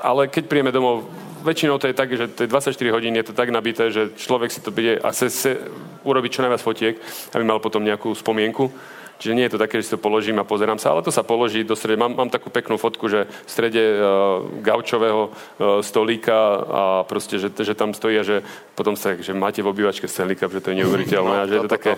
[0.06, 1.10] ale keď príjeme domov
[1.44, 4.52] väčšinou to je tak, že to je 24 hodín, je to tak nabité, že človek
[4.52, 5.58] si to bude a se, se
[6.04, 6.96] urobiť čo najviac fotiek,
[7.34, 8.72] aby mal potom nejakú spomienku.
[9.20, 11.28] Čiže nie je to také, že si to položím a pozerám sa, ale to sa
[11.28, 12.00] položí do strede.
[12.00, 17.52] Mám, mám takú peknú fotku, že v strede uh, gaučového uh, stolíka a proste, že,
[17.52, 18.40] že tam stojí a že
[18.80, 21.36] potom sa, že máte v obývačke Cup, že to je neuveriteľné.
[21.36, 21.92] No, a že je to, také,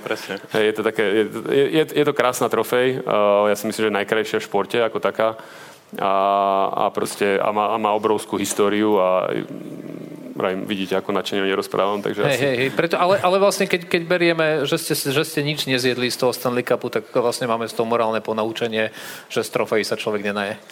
[0.58, 1.24] hej, je to také, je,
[1.78, 3.06] je, je to krásna trofej.
[3.06, 5.38] Uh, ja si myslím, že najkrajšia v športe ako taká
[6.00, 6.14] a,
[6.72, 9.28] a, proste, a, má, a má obrovskú históriu a
[10.36, 12.00] vrajím, vidíte, ako načene nerozprávam.
[12.00, 12.44] Takže hej, asi...
[12.44, 16.08] hej, hej, preto, ale, ale vlastne keď, keď berieme, že ste, že ste nič nezjedli
[16.08, 18.90] z toho Stanley Cupu, tak vlastne máme z toho morálne ponaučenie,
[19.28, 20.56] že z trofejí sa človek nenaje.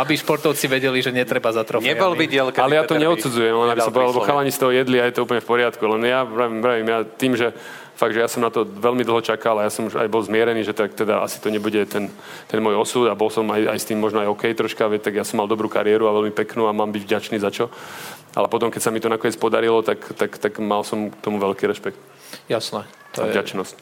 [0.00, 1.92] aby športovci vedeli, že netreba za trofejami.
[1.92, 4.96] Nebol videl, Ale ja to neodsudzujem, len aby som povedal, lebo chalani z toho jedli
[5.00, 5.82] a je to úplne v poriadku.
[5.84, 7.52] Len ja, vravím, vravím, ja tým, že
[7.98, 10.22] fakt, že ja som na to veľmi dlho čakal a ja som už aj bol
[10.22, 12.06] zmierený, že tak teda asi to nebude ten,
[12.46, 15.10] ten môj osud a bol som aj, aj s tým možno aj OK troška, veď,
[15.10, 17.66] tak ja som mal dobrú kariéru a veľmi peknú a mám byť vďačný za čo.
[18.38, 21.42] Ale potom, keď sa mi to nakoniec podarilo, tak, tak, tak mal som k tomu
[21.42, 21.98] veľký rešpekt.
[22.46, 22.86] Jasné.
[23.18, 23.34] To a je...
[23.34, 23.74] vďačnosť.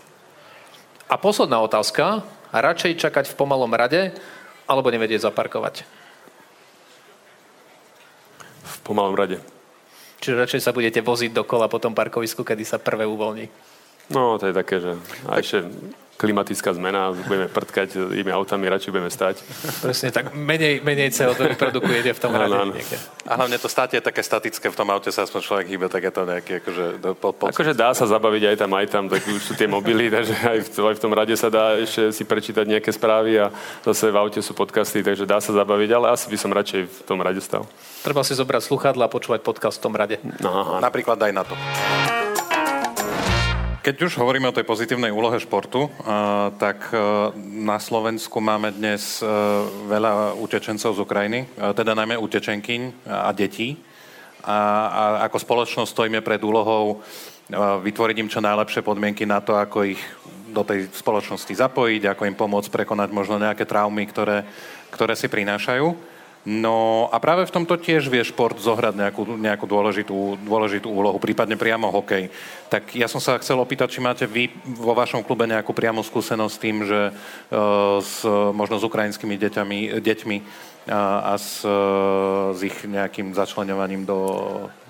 [1.12, 2.24] A posledná otázka.
[2.57, 4.16] Radšej čakať v pomalom rade,
[4.64, 5.85] alebo nevedieť zaparkovať?
[8.64, 9.44] V pomalom rade.
[10.24, 13.76] Čiže radšej sa budete voziť dokola po tom parkovisku, kedy sa prvé uvoľní?
[14.11, 14.95] No, to je také, že...
[15.27, 15.66] A ešte
[16.16, 19.45] klimatická zmena, budeme prtkať tými autami, radšej budeme stať.
[19.85, 22.57] Presne, tak menej, menej CO2 vyprodukujete v tom rade.
[22.57, 22.75] No, no.
[23.29, 26.09] A hlavne to státe je také statické, v tom aute sa aspoň človek hýbe, tak
[26.09, 26.85] je to nejaké akože...
[27.21, 27.45] Po, po...
[27.53, 30.59] Akože dá sa zabaviť aj tam, aj tam, tak už sú tie mobily, takže aj
[30.64, 33.53] v, aj v tom rade sa dá ešte si prečítať nejaké správy a
[33.85, 36.99] zase v aute sú podcasty, takže dá sa zabaviť, ale asi by som radšej v
[37.05, 37.69] tom rade stal.
[38.01, 40.16] Treba si zobrať sluchadla a počúvať podcast v tom rade.
[40.40, 41.55] No, Napríklad aj na to.
[43.87, 45.87] Keď už hovoríme o tej pozitívnej úlohe športu,
[46.59, 46.99] tak e,
[47.38, 49.31] na Slovensku máme dnes e,
[49.87, 53.79] veľa utečencov z Ukrajiny, teda najmä utečenkyň a detí.
[54.42, 56.99] A ako spoločnosť stojíme pred úlohou
[57.87, 60.03] vytvoriť im čo najlepšie podmienky na to, ako ich
[60.51, 64.42] do tej spoločnosti zapojiť, ako im pomôcť prekonať možno nejaké traumy, ktoré,
[64.90, 66.15] ktoré si prinášajú.
[66.47, 71.59] No a práve v tomto tiež vie šport zohrať nejakú, nejakú dôležitú, dôležitú úlohu, prípadne
[71.59, 72.31] priamo hokej.
[72.71, 76.55] Tak ja som sa chcel opýtať, či máte vy vo vašom klube nejakú priamu skúsenosť
[76.55, 78.23] s tým, že uh, s,
[78.55, 80.37] možno s ukrajinskými deťami, deťmi
[80.87, 84.23] a, a s, uh, s ich nejakým začlenovaním do,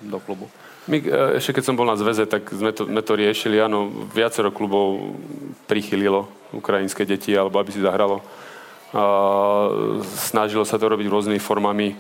[0.05, 0.53] do klubu.
[0.87, 3.59] My, e, ešte keď som bol na zväze, tak sme to, sme to riešili.
[3.59, 5.19] Áno, viacero klubov
[5.67, 8.23] prichylilo ukrajinské deti, alebo aby si zahralo
[10.17, 11.97] Snažilo sa to robiť rôznymi formami,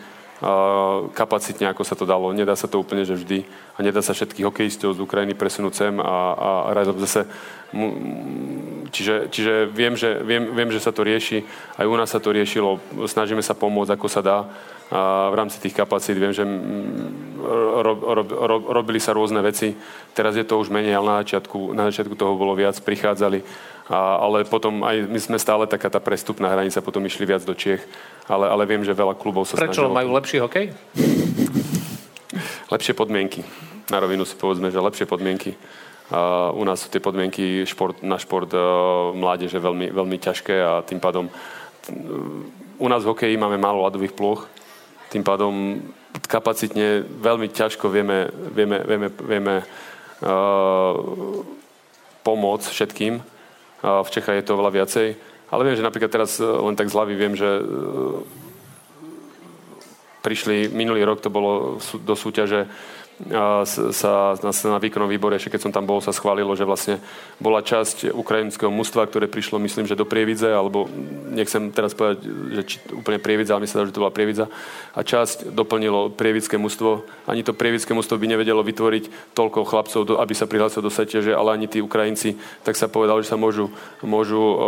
[1.17, 2.29] kapacitne, ako sa to dalo.
[2.33, 3.45] Nedá sa to úplne, že vždy.
[3.77, 7.25] A nedá sa všetkých hokejistov z Ukrajiny presunúť sem a, a, a zase.
[8.93, 11.45] Čiže, čiže viem, že, viem, viem, že sa to rieši.
[11.77, 12.81] Aj u nás sa to riešilo.
[13.09, 14.39] Snažíme sa pomôcť, ako sa dá
[14.87, 16.15] a v rámci tých kapacít.
[16.15, 16.47] Viem, že
[17.83, 19.75] rob, rob, rob, robili sa rôzne veci.
[20.15, 22.79] Teraz je to už menej, ale na začiatku, na začiatku toho bolo viac.
[22.79, 23.43] Prichádzali
[23.87, 27.55] a, ale potom aj my sme stále taká tá prestupná hranica, potom išli viac do
[27.55, 27.83] Čiech,
[28.27, 29.95] ale, ale viem, že veľa klubov sa Prečo snažilo.
[29.95, 30.75] majú lepší hokej?
[32.67, 33.47] lepšie podmienky.
[33.91, 35.55] Na rovinu si povedzme, že lepšie podmienky.
[36.07, 40.83] Uh, u nás sú tie podmienky šport, na šport uh, mládeže veľmi, veľmi ťažké a
[40.87, 41.35] tým pádom uh,
[42.79, 44.47] u nás v hokeji máme málo ľadových ploch,
[45.11, 45.83] tým pádom
[46.31, 49.55] kapacitne veľmi ťažko vieme, vieme, vieme, vieme
[50.23, 50.95] uh,
[52.23, 53.36] pomôcť všetkým
[53.87, 55.09] v Čechách je to oveľa viacej.
[55.47, 57.63] Ale viem, že napríklad teraz e, len tak z hlavy viem, že e,
[60.27, 62.67] prišli, minulý rok to bolo do súťaže
[63.25, 67.01] sa na, na výkonnom výbore, ešte keď som tam bol, sa schválilo, že vlastne
[67.41, 70.85] bola časť ukrajinského mužstva, ktoré prišlo, myslím, že do Prievidze, alebo
[71.33, 74.53] nechcem teraz povedať, že či, úplne Prievidza, ale myslím, že to bola Prievidza.
[74.93, 77.09] A časť doplnilo Prievidské mužstvo.
[77.25, 81.57] Ani to Prievidské mužstvo by nevedelo vytvoriť toľko chlapcov, aby sa prihlásilo do súťaže, ale
[81.57, 82.37] ani tí Ukrajinci,
[82.69, 83.73] tak sa povedalo, že sa môžu,
[84.05, 84.59] môžu, uh,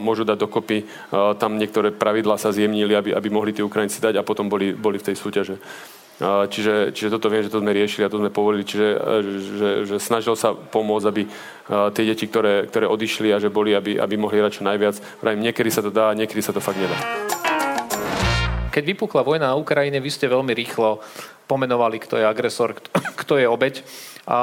[0.00, 0.88] môžu dať dokopy.
[1.12, 4.72] Uh, tam niektoré pravidlá sa zjemnili, aby, aby mohli tí Ukrajinci dať a potom boli,
[4.72, 5.60] boli v tej súťaže.
[6.18, 8.66] Čiže, čiže toto viem, že to sme riešili a to sme povolili.
[8.66, 8.86] Čiže
[9.38, 11.22] že, že snažil sa pomôcť, aby
[11.94, 14.98] tie deti, ktoré, ktoré odišli a že boli, aby, aby mohli hrať čo najviac.
[15.22, 16.98] Vrajím, niekedy sa to dá, niekedy sa to fakt nedá.
[18.74, 20.98] Keď vypukla vojna na Ukrajine, vy ste veľmi rýchlo
[21.46, 22.74] pomenovali, kto je agresor,
[23.22, 23.86] kto je obeď.
[24.26, 24.38] A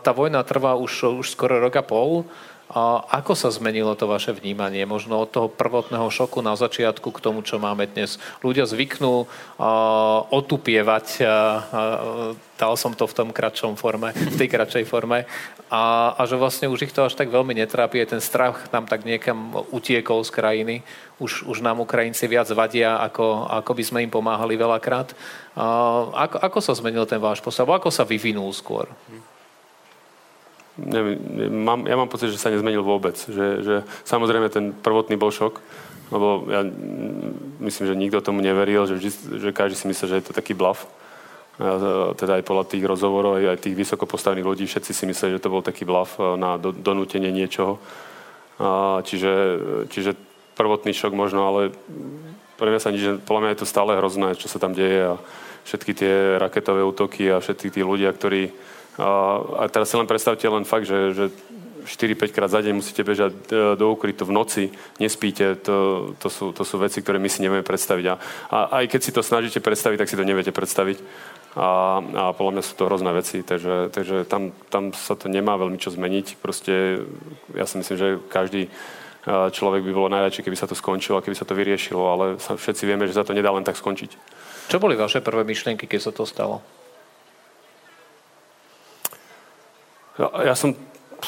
[0.00, 2.24] tá vojna trvá už, už skoro rok a pol.
[2.68, 4.84] Ako sa zmenilo to vaše vnímanie?
[4.84, 8.20] Možno od toho prvotného šoku na začiatku k tomu, čo máme dnes.
[8.44, 9.28] Ľudia zvyknú uh,
[10.28, 15.24] otupievať, uh, dal som to v tom kratšom forme, v tej kratšej forme,
[15.72, 19.08] a, a že vlastne už ich to až tak veľmi netrápi, ten strach nám tak
[19.08, 20.76] niekam utiekol z krajiny.
[21.24, 25.16] Už, už nám Ukrajinci viac vadia, ako, ako by sme im pomáhali veľakrát.
[25.56, 27.64] Uh, ako, ako sa zmenil ten váš postav?
[27.64, 28.92] Ako sa vyvinul skôr?
[30.78, 31.18] Neviem,
[31.50, 33.18] mám, ja mám pocit, že sa nezmenil vôbec.
[33.18, 33.74] Že, že
[34.06, 35.58] samozrejme ten prvotný bol šok,
[36.14, 36.64] lebo ja
[37.60, 39.10] myslím, že nikto tomu neveril, že, vždy,
[39.42, 40.86] že každý si myslel, že je to taký bluff.
[41.58, 45.42] A teda aj podľa tých rozhovorov, aj, tých vysoko postavených ľudí, všetci si mysleli, že
[45.42, 47.82] to bol taký bluff na do, donútenie niečoho.
[48.62, 49.58] A čiže,
[49.90, 50.14] čiže
[50.54, 51.74] prvotný šok možno, ale
[52.58, 55.14] pre mňa sa nič, podľa mňa je to stále hrozné, čo sa tam deje a
[55.66, 58.50] všetky tie raketové útoky a všetky tí ľudia, ktorí
[58.98, 61.24] a teraz si len predstavte len fakt, že, že
[61.88, 64.64] 4-5 krát za deň musíte bežať e, do úkrytu v noci,
[65.00, 68.04] nespíte, to, to, sú, to sú veci, ktoré my si nevieme predstaviť.
[68.12, 68.14] A,
[68.52, 71.00] a aj keď si to snažíte predstaviť, tak si to neviete predstaviť.
[71.56, 75.56] A, a podľa mňa sú to hrozné veci, takže, takže tam, tam sa to nemá
[75.56, 76.36] veľmi čo zmeniť.
[76.38, 77.02] Proste
[77.56, 78.70] ja si myslím, že každý e,
[79.48, 82.84] človek by bolo najradšej, keby sa to skončilo a keby sa to vyriešilo, ale všetci
[82.84, 84.10] vieme, že sa to nedá len tak skončiť.
[84.68, 86.60] Čo boli vaše prvé myšlienky, keď sa to stalo?
[90.18, 90.74] Ja som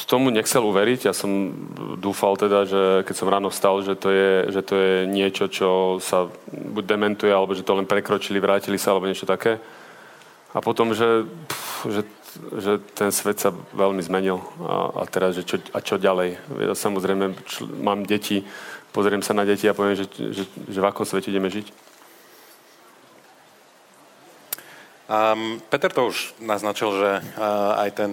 [0.07, 1.07] tomu nechcel uveriť.
[1.07, 1.55] Ja som
[1.99, 5.99] dúfal teda, že keď som ráno vstal, že to je, že to je niečo, čo
[6.03, 9.59] sa buď dementuje, alebo že to len prekročili, vrátili sa, alebo niečo také.
[10.51, 12.01] A potom, že, pff, že
[12.55, 16.39] že ten svet sa veľmi zmenil a, a teraz, že čo, a čo ďalej.
[16.63, 18.47] Ja samozrejme čl- mám deti,
[18.95, 21.67] pozriem sa na deti a poviem, že, že, že v akom svete ideme žiť.
[25.11, 28.11] Um, Peter to už naznačil, že uh, aj ten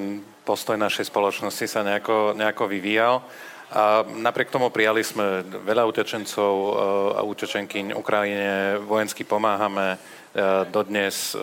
[0.48, 3.20] postoj našej spoločnosti sa nejako, nejako vyvíjal.
[3.68, 6.52] A napriek tomu prijali sme veľa utečencov
[7.12, 10.00] a utečenkyň Ukrajine, vojensky pomáhame,
[10.72, 11.36] dodnes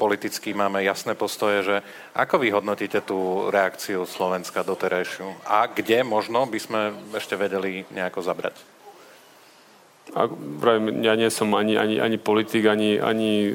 [0.00, 1.76] politicky máme jasné postoje, že
[2.16, 6.80] ako vy hodnotíte tú reakciu Slovenska doterajšiu a kde možno by sme
[7.12, 8.56] ešte vedeli nejako zabrať?
[10.16, 10.32] A,
[11.04, 13.52] ja nie som ani, ani, ani politik, ani, ani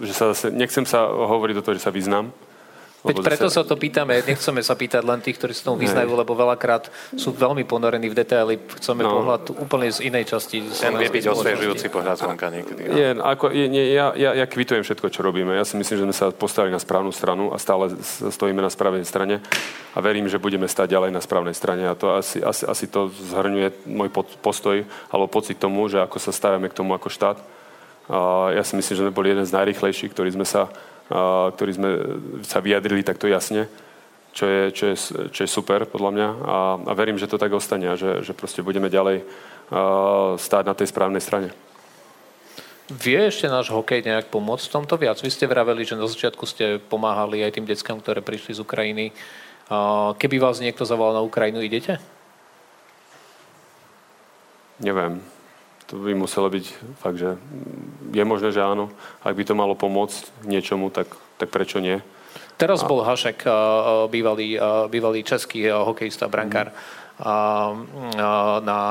[0.00, 2.32] že sa zase, nechcem sa hovoriť do toho, že sa vyznám,
[3.06, 6.34] Veď preto sa to pýtame, nechceme sa pýtať len tých, ktorí sa tomu vyznajú, lebo
[6.34, 8.58] veľakrát sú veľmi ponorení v detaily.
[8.82, 9.22] Chceme no.
[9.22, 10.66] pohľad úplne z inej časti.
[10.66, 12.80] Ten vie byť osviežujúci pohľad zvonka niekedy.
[12.90, 12.94] No.
[12.98, 15.54] Je, ako, je, nie, ja, ja, ja kvitujem všetko, čo robíme.
[15.54, 19.06] Ja si myslím, že sme sa postavili na správnu stranu a stále stojíme na správnej
[19.06, 19.38] strane
[19.94, 23.08] a verím, že budeme stať ďalej na správnej strane a to asi, asi, asi to
[23.08, 27.38] zhrňuje môj postoj alebo pocit tomu, že ako sa stavíme k tomu ako štát.
[28.06, 30.70] A ja si myslím, že sme boli jeden z najrychlejších, ktorí sme sa
[31.54, 31.90] ktorí sme
[32.42, 33.70] sa vyjadrili takto jasne,
[34.34, 34.96] čo je, čo je,
[35.30, 38.36] čo je super podľa mňa a, a verím, že to tak ostane a že, že
[38.36, 39.22] proste budeme ďalej
[40.36, 41.50] stáť na tej správnej strane.
[42.86, 45.18] Vie ešte náš hokej nejak pomôcť v tomto viac?
[45.18, 49.10] Vy ste vraveli, že na začiatku ste pomáhali aj tým deckám, ktoré prišli z Ukrajiny.
[50.22, 51.98] Keby vás niekto zavolal na Ukrajinu, idete?
[54.78, 55.35] Neviem
[55.86, 56.66] to by muselo byť
[56.98, 57.38] fakt, že
[58.10, 58.90] je možné, že áno.
[59.22, 62.02] Ak by to malo pomôcť niečomu, tak, tak prečo nie?
[62.58, 62.88] Teraz a...
[62.88, 63.46] bol Hašek,
[64.10, 64.58] bývalý,
[64.90, 66.72] bývalý český hokejista, brankár,
[68.60, 68.82] na,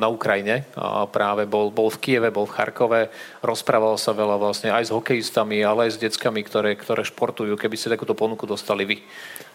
[0.00, 0.64] na Ukrajine.
[1.12, 3.12] Práve bol, bol v Kieve, bol v Charkove,
[3.44, 7.60] rozprával sa veľa vlastne aj s hokejistami, ale aj s deckami, ktoré, ktoré športujú.
[7.60, 9.04] Keby ste takúto ponuku dostali vy,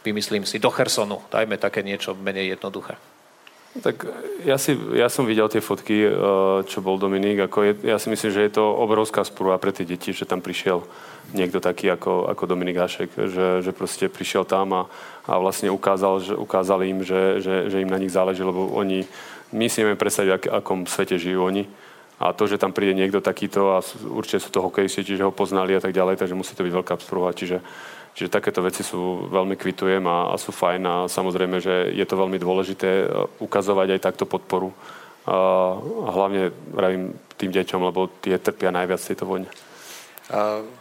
[0.05, 2.93] vymyslím si, do Chersonu, dajme také niečo menej jednoduché.
[3.75, 4.07] Tak
[4.47, 6.11] ja, si, ja som videl tie fotky, eh,
[6.63, 7.43] čo bol Dominik.
[7.51, 10.39] Ako je, ja si myslím, že je to obrovská sprúva pre tie deti, že tam
[10.39, 10.79] prišiel
[11.35, 14.81] niekto taký ako, ako Dominik Hašek, že, že proste prišiel tam a,
[15.27, 19.03] a vlastne ukázal, že, ukázal im, že, že, že im na nich záleží, lebo oni,
[19.51, 21.67] my si nevieme predstaviť, ak, akom svete žijú oni.
[22.15, 25.75] A to, že tam príde niekto takýto a určite sú to hokejisti, čiže ho poznali
[25.75, 27.35] a tak ďalej, takže musí to byť veľká sprúva.
[27.35, 27.59] Čiže
[28.15, 32.15] Čiže takéto veci sú veľmi kvitujem a, a sú fajn a samozrejme, že je to
[32.15, 33.07] veľmi dôležité e,
[33.43, 34.71] ukazovať aj takto podporu.
[35.27, 35.35] A,
[35.75, 39.51] a hlavne vravím tým deťom, lebo tie trpia najviac tejto vojne.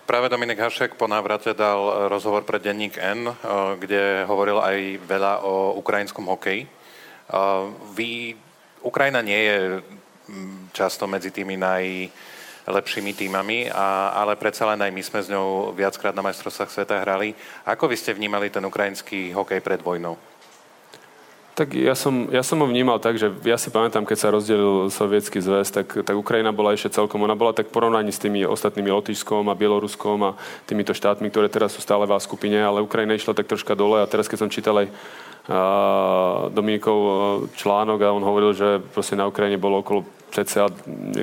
[0.09, 3.35] Práve Dominik Hašek po návrate dal rozhovor pre denník N, e,
[3.83, 6.71] kde hovoril aj veľa o ukrajinskom hokeji.
[7.97, 8.37] Vy,
[8.85, 9.59] Ukrajina nie je
[10.77, 12.13] často medzi tými naj,
[12.65, 17.01] lepšími týmami, a, ale predsa len aj my sme s ňou viackrát na majstrovstvách sveta
[17.05, 17.37] hrali.
[17.69, 20.17] Ako vy ste vnímali ten ukrajinský hokej pred vojnou?
[21.55, 24.91] Tak ja som, ja som ho vnímal tak, že ja si pamätám, keď sa rozdelil
[24.91, 28.91] sovietský zväz, tak, tak Ukrajina bola ešte celkom, ona bola tak porovnaní s tými ostatnými
[28.91, 30.37] Lotyšskom a Bieloruskom a
[30.67, 34.11] týmito štátmi, ktoré teraz sú stále v skupine, ale Ukrajina išla tak troška dole a
[34.11, 34.89] teraz keď som čítal aj
[36.51, 36.99] Dominikov
[37.55, 40.03] článok a on hovoril, že proste na Ukrajine bolo okolo
[40.35, 40.67] cca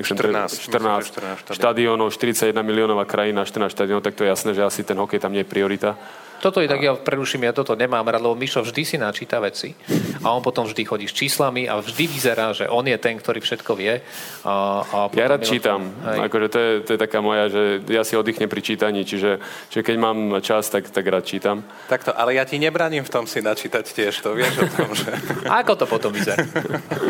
[0.00, 4.96] 14, 14 štadiónov, 41 miliónová krajina, 14 štadiónov, tak to je jasné, že asi ten
[4.96, 6.00] hokej tam nie je priorita.
[6.42, 9.78] Toto je tak, ja preruším, ja toto nemám rád, lebo Mišo vždy si načíta veci
[10.26, 13.38] a on potom vždy chodí s číslami a vždy vyzerá, že on je ten, ktorý
[13.38, 14.02] všetko vie.
[14.42, 15.94] A, a ja rád čítam.
[16.02, 19.38] Akože to, je, to je taká moja, že ja si oddychnem pri čítaní, čiže,
[19.70, 21.62] čiže keď mám čas, tak, tak rád čítam.
[21.86, 25.14] Takto, ale ja ti nebraním v tom si načítať tiež, to vieš o tom, že...
[25.46, 26.42] A ako to potom vyzerá?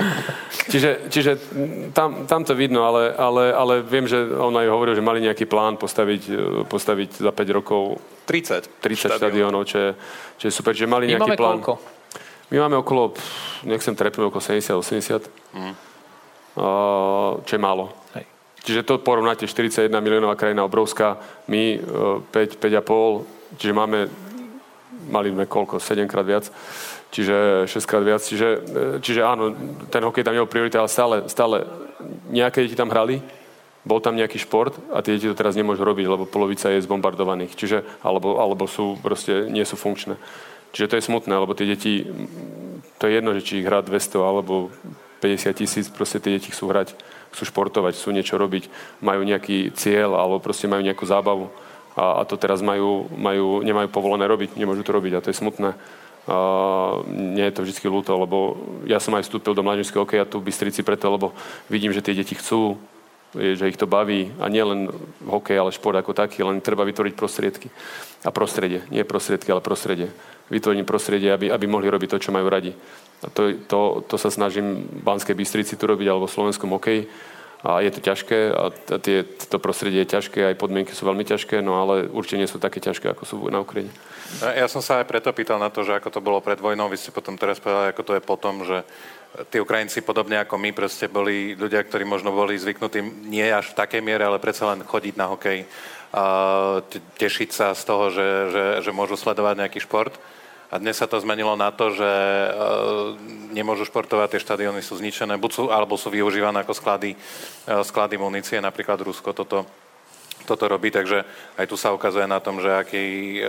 [0.73, 1.33] čiže čiže
[1.97, 5.49] tam, tam to vidno, ale, ale, ale viem, že on aj hovoril, že mali nejaký
[5.49, 6.23] plán postaviť,
[6.69, 7.97] postaviť za 5 rokov
[8.33, 8.81] 30.
[8.81, 9.91] 30 štadiónov, čo je,
[10.41, 10.73] čo je super.
[10.73, 11.57] Že mali My nejaký máme plán.
[11.61, 11.75] Koľko?
[12.53, 13.17] My máme okolo,
[13.65, 15.25] nechcem trepnúť, okolo 70-80.
[15.57, 15.75] Mm.
[17.45, 17.93] Čo je málo.
[18.13, 18.25] Hej.
[18.63, 21.17] Čiže to porovnáte, 41 miliónová krajina, obrovská,
[21.49, 24.07] my uh, 5, 5,5, čiže máme,
[25.09, 26.47] mali sme koľko, 7 krát viac,
[27.11, 29.53] čiže 6 krát viac, čiže, e, čiže áno,
[29.93, 31.69] ten hokej tam je priorita, ale stále, stále
[32.31, 33.21] nejaké deti tam hrali,
[33.83, 37.59] bol tam nejaký šport a tie deti to teraz nemôžu robiť, lebo polovica je zbombardovaných,
[37.59, 40.15] čiže, alebo, alebo sú proste, nie sú funkčné.
[40.73, 42.07] Čiže to je smutné, lebo tie deti,
[42.97, 44.71] to je jedno, že či ich hrá 200 alebo
[45.21, 46.95] 50 tisíc, proste tie deti chcú hrať,
[47.35, 48.71] chcú športovať, chcú niečo robiť,
[49.03, 51.51] majú nejaký cieľ alebo proste majú nejakú zábavu
[51.99, 55.41] a, a to teraz majú, majú, nemajú povolené robiť, nemôžu to robiť a to je
[55.43, 55.75] smutné.
[56.23, 56.37] A
[57.11, 58.55] nie je to vždy ľúto, lebo
[58.87, 61.35] ja som aj vstúpil do mladíčského hokeja tu v Bystrici preto, lebo
[61.67, 62.79] vidím, že tie deti chcú
[63.33, 64.93] že ich to baví a nie len
[65.25, 67.69] hokej, ale šport ako taký, len treba vytvoriť prostriedky
[68.25, 68.85] a prostredie.
[68.93, 70.13] Nie prostriedky, ale prostredie.
[70.53, 72.77] Vytvoriť prostredie, aby, aby mohli robiť to, čo majú radi.
[73.25, 77.09] A to, to, to sa snažím v Banskej Bystrici tu robiť alebo v slovenskom hokeji
[77.63, 81.63] a je to ťažké a tie, to prostredie je ťažké, aj podmienky sú veľmi ťažké,
[81.63, 83.95] no ale určite nie sú také ťažké, ako sú na Ukrajine.
[84.43, 86.99] Ja som sa aj preto pýtal na to, že ako to bolo pred vojnou, vy
[86.99, 88.83] ste potom teraz povedali, ako to je potom, že
[89.49, 93.79] tí Ukrajinci podobne ako my proste boli ľudia, ktorí možno boli zvyknutí nie až v
[93.81, 95.65] takej miere, ale predsa len chodiť na hokej,
[97.17, 100.13] tešiť sa z toho, že, že, že môžu sledovať nejaký šport.
[100.73, 102.49] A dnes sa to zmenilo na to, že e,
[103.53, 107.17] nemôžu športovať, tie štadióny sú zničené, buď sú, alebo sú využívané ako sklady, e,
[107.85, 109.69] sklady munície, napríklad Rusko toto,
[110.47, 111.25] toto robí, takže
[111.57, 113.05] aj tu sa ukazuje na tom, že aký,
[113.41, 113.49] e,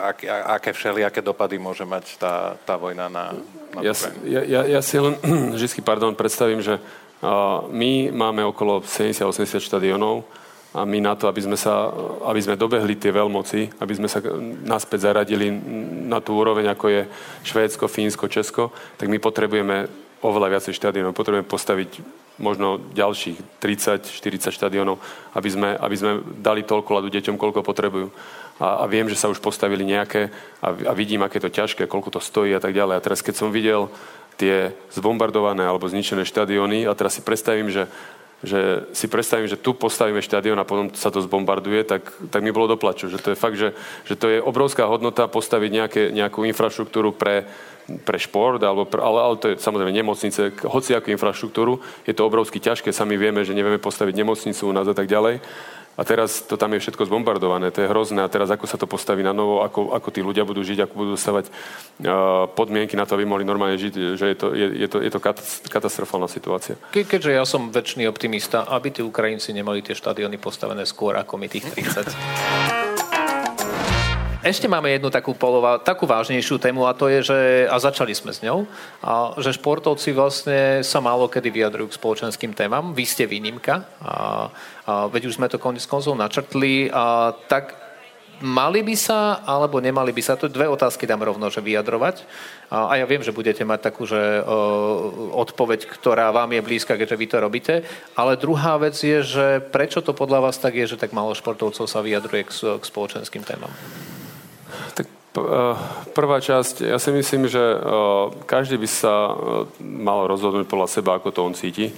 [0.00, 0.18] ak,
[0.60, 3.36] aké všelijaké dopady môže mať tá, tá vojna na,
[3.76, 3.92] na ja,
[4.24, 5.14] ja, ja, ja si len
[5.56, 6.80] vždy, pardon, predstavím, že
[7.68, 10.24] my máme okolo 70-80 štadionov,
[10.70, 11.90] a my na to, aby sme, sa,
[12.30, 14.22] aby sme dobehli tie veľmoci, aby sme sa
[14.62, 15.50] naspäť zaradili
[16.06, 17.02] na tú úroveň, ako je
[17.42, 19.90] Švédsko, Fínsko, Česko, tak my potrebujeme
[20.22, 21.18] oveľa viacej štadionov.
[21.18, 21.90] Potrebujeme postaviť
[22.40, 24.98] možno ďalších 30-40 štadionov,
[25.36, 28.08] aby sme, aby sme dali toľko ľadu deťom, koľko potrebujú.
[28.60, 30.32] A, a viem, že sa už postavili nejaké
[30.64, 32.98] a, a vidím, aké to ťažké, koľko to stojí a tak ďalej.
[32.98, 33.92] A teraz, keď som videl
[34.40, 37.84] tie zbombardované alebo zničené štadióny a teraz si predstavím, že
[38.40, 42.52] že si predstavím, že tu postavíme štadión a potom sa to zbombarduje, tak, tak mi
[42.52, 43.12] bolo doplaču.
[43.12, 43.76] Že to je fakt, že,
[44.08, 47.44] že to je obrovská hodnota postaviť nejaké, nejakú infraštruktúru pre,
[48.08, 52.24] pre šport, alebo pre, ale, ale to je samozrejme nemocnice, hoci akú infraštruktúru, je to
[52.24, 55.44] obrovsky ťažké, sami vieme, že nevieme postaviť nemocnicu u nás a tak ďalej.
[55.98, 58.22] A teraz to tam je všetko zbombardované, to je hrozné.
[58.24, 60.94] A teraz ako sa to postaví na novo, ako, ako tí ľudia budú žiť, ako
[60.94, 64.88] budú dostávať uh, podmienky na to, aby mohli normálne žiť, že je to, je, je
[64.88, 65.20] to, je to
[65.68, 66.78] katastrofálna situácia.
[66.94, 71.36] Ke, keďže ja som väčší optimista, aby tí Ukrajinci nemali tie štadióny postavené skôr ako
[71.36, 73.09] my tých 30.
[74.40, 77.38] Ešte máme jednu takú, polova, takú vážnejšiu tému a to je, že,
[77.68, 78.64] a začali sme s ňou,
[79.04, 82.96] a, že športovci vlastne sa málo kedy vyjadrujú k spoločenským témam.
[82.96, 84.48] Vy ste výnimka, a,
[84.88, 87.76] a veď už sme to konec koncov načrtli, a, tak
[88.40, 92.24] mali by sa, alebo nemali by sa, to dve otázky dám rovno, že vyjadrovať.
[92.72, 94.40] A, ja viem, že budete mať takú, že
[95.36, 97.74] odpoveď, ktorá vám je blízka, keďže vy to robíte.
[98.16, 101.84] Ale druhá vec je, že prečo to podľa vás tak je, že tak málo športovcov
[101.84, 103.68] sa vyjadruje k, k spoločenským témam?
[104.94, 105.42] Tak eh,
[106.12, 107.80] prvá časť, ja si myslím, že eh,
[108.44, 109.34] každý by sa eh,
[109.82, 111.94] mal rozhodnúť podľa seba, ako to on cíti.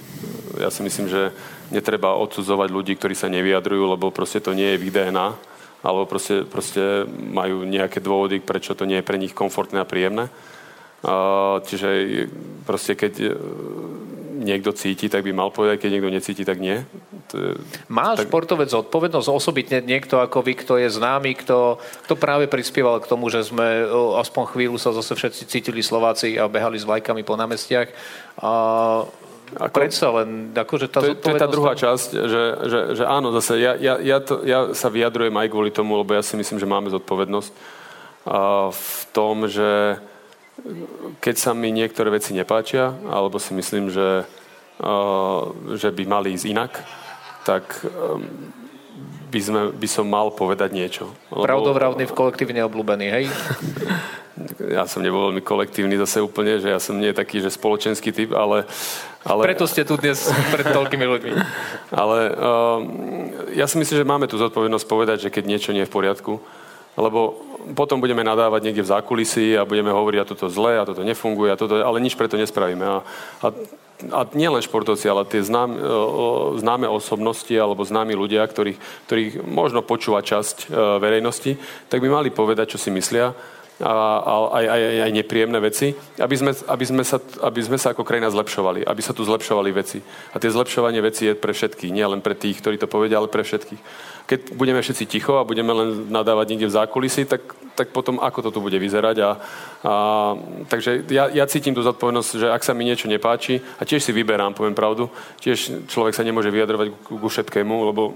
[0.61, 1.33] Ja si myslím, že
[1.73, 5.33] netreba odsudzovať ľudí, ktorí sa nevyjadrujú, lebo proste to nie je DNA,
[5.81, 10.29] alebo proste, proste majú nejaké dôvody, prečo to nie je pre nich komfortné a príjemné.
[11.65, 11.89] Čiže
[12.63, 13.35] proste keď
[14.43, 16.83] niekto cíti, tak by mal povedať, keď niekto necíti, tak nie.
[17.31, 17.49] To je,
[17.87, 18.27] Má tak...
[18.27, 23.31] športovec zodpovednosť osobitne niekto ako vy, kto je známy, kto, kto práve prispieval k tomu,
[23.31, 23.87] že sme
[24.19, 27.89] aspoň chvíľu sa zase všetci cítili Slováci a behali s vlajkami po námestiach.
[28.43, 28.51] A
[29.53, 33.03] ako, predsa len, akože tá to, je, to je tá druhá časť, že, že, že
[33.05, 36.33] áno, zase ja, ja, ja, to, ja sa vyjadrujem aj kvôli tomu, lebo ja si
[36.33, 37.51] myslím, že máme zodpovednosť
[38.23, 39.99] a v tom, že
[41.19, 44.23] keď sa mi niektoré veci nepáčia, alebo si myslím, že,
[44.79, 45.41] uh,
[45.75, 46.71] že by mali ísť inak,
[47.43, 48.23] tak um,
[49.33, 51.09] by, sme, by som mal povedať niečo.
[51.33, 51.43] Lebo...
[51.43, 53.25] Pravdovravný v kolektívne obľúbený, hej?
[54.77, 58.31] ja som nebol veľmi kolektívny zase úplne, že ja som nie taký, že spoločenský typ,
[58.33, 58.69] ale...
[59.25, 59.41] ale...
[59.49, 60.17] Preto ste tu dnes
[60.53, 61.33] pred toľkými ľuďmi.
[61.93, 62.81] ale um,
[63.57, 66.33] ja si myslím, že máme tu zodpovednosť povedať, že keď niečo nie je v poriadku,
[66.93, 67.39] lebo
[67.73, 71.49] potom budeme nadávať niekde v zákulisí a budeme hovoriť, a toto zle, a toto nefunguje,
[71.53, 72.83] a toto, ale nič preto nespravíme.
[72.83, 72.97] A,
[73.39, 73.47] a,
[74.11, 75.79] a nie len športovci, ale tie znám,
[76.59, 81.55] známe osobnosti alebo známi ľudia, ktorých, ktorých možno počúva časť e, verejnosti,
[81.87, 83.31] tak by mali povedať, čo si myslia
[83.83, 88.07] a, aj, aj, aj nepríjemné veci, aby sme, aby, sme sa, aby sme sa ako
[88.07, 89.99] krajina zlepšovali, aby sa tu zlepšovali veci.
[90.31, 93.27] A tie zlepšovanie veci je pre všetkých, nie len pre tých, ktorí to povedia, ale
[93.27, 97.43] pre všetkých keď budeme všetci ticho a budeme len nadávať niekde v zákulisí, tak,
[97.75, 99.17] tak potom ako to tu bude vyzerať.
[99.21, 99.29] A,
[99.83, 99.93] a,
[100.69, 104.11] takže ja, ja cítim tú zodpovednosť, že ak sa mi niečo nepáči, a tiež si
[104.13, 105.09] vyberám, poviem pravdu,
[105.41, 108.13] tiež človek sa nemôže vyjadrovať ku, ku všetkému, lebo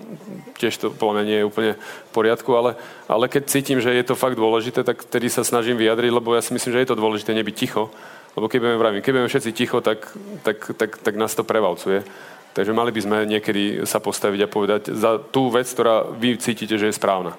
[0.61, 2.77] tiež to podľa mňa nie je úplne v poriadku, ale,
[3.09, 6.41] ale keď cítim, že je to fakt dôležité, tak tedy sa snažím vyjadriť, lebo ja
[6.41, 7.89] si myslím, že je to dôležité nebyť ticho.
[8.37, 10.13] Lebo keď budeme, vravím, všetci ticho, tak,
[10.45, 12.05] tak, tak, tak nás to prevalcuje.
[12.53, 16.77] Takže mali by sme niekedy sa postaviť a povedať za tú vec, ktorá vy cítite,
[16.77, 17.33] že je správna.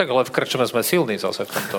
[0.00, 1.78] Tak ale v krčme sme silní zase v tomto.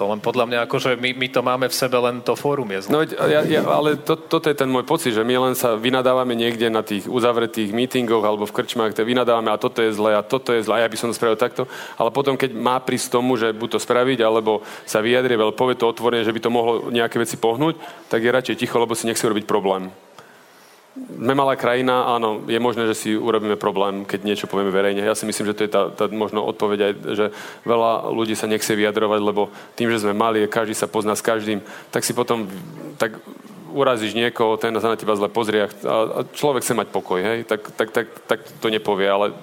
[0.00, 2.88] To len podľa mňa, akože my, my to máme v sebe, len to fórum je
[2.88, 2.92] zle.
[2.92, 6.32] No, ja, ja, ale to, toto je ten môj pocit, že my len sa vynadávame
[6.32, 10.24] niekde na tých uzavretých mítingoch alebo v krčmách, kde vynadávame a toto je zle a
[10.24, 11.68] toto je zle a ja by som to spravil takto.
[12.00, 15.76] Ale potom, keď má prísť tomu, že buď to spraviť, alebo sa vyjadrie, ale povie
[15.76, 17.76] to otvorene, že by to mohlo nejaké veci pohnúť,
[18.08, 19.92] tak je radšej ticho, lebo si nechce urobiť problém
[20.96, 25.04] sme malá krajina, áno, je možné, že si urobíme problém, keď niečo povieme verejne.
[25.04, 27.26] Ja si myslím, že to je tá, tá možno odpoveď aj, že
[27.68, 31.60] veľa ľudí sa nechce vyjadrovať, lebo tým, že sme mali, každý sa pozná s každým,
[31.92, 32.48] tak si potom
[32.96, 33.20] tak
[33.76, 37.44] urazíš niekoho, ten sa na teba zle pozrie a človek chce mať pokoj, hej?
[37.44, 39.36] Tak, tak, tak, tak to nepovie, ale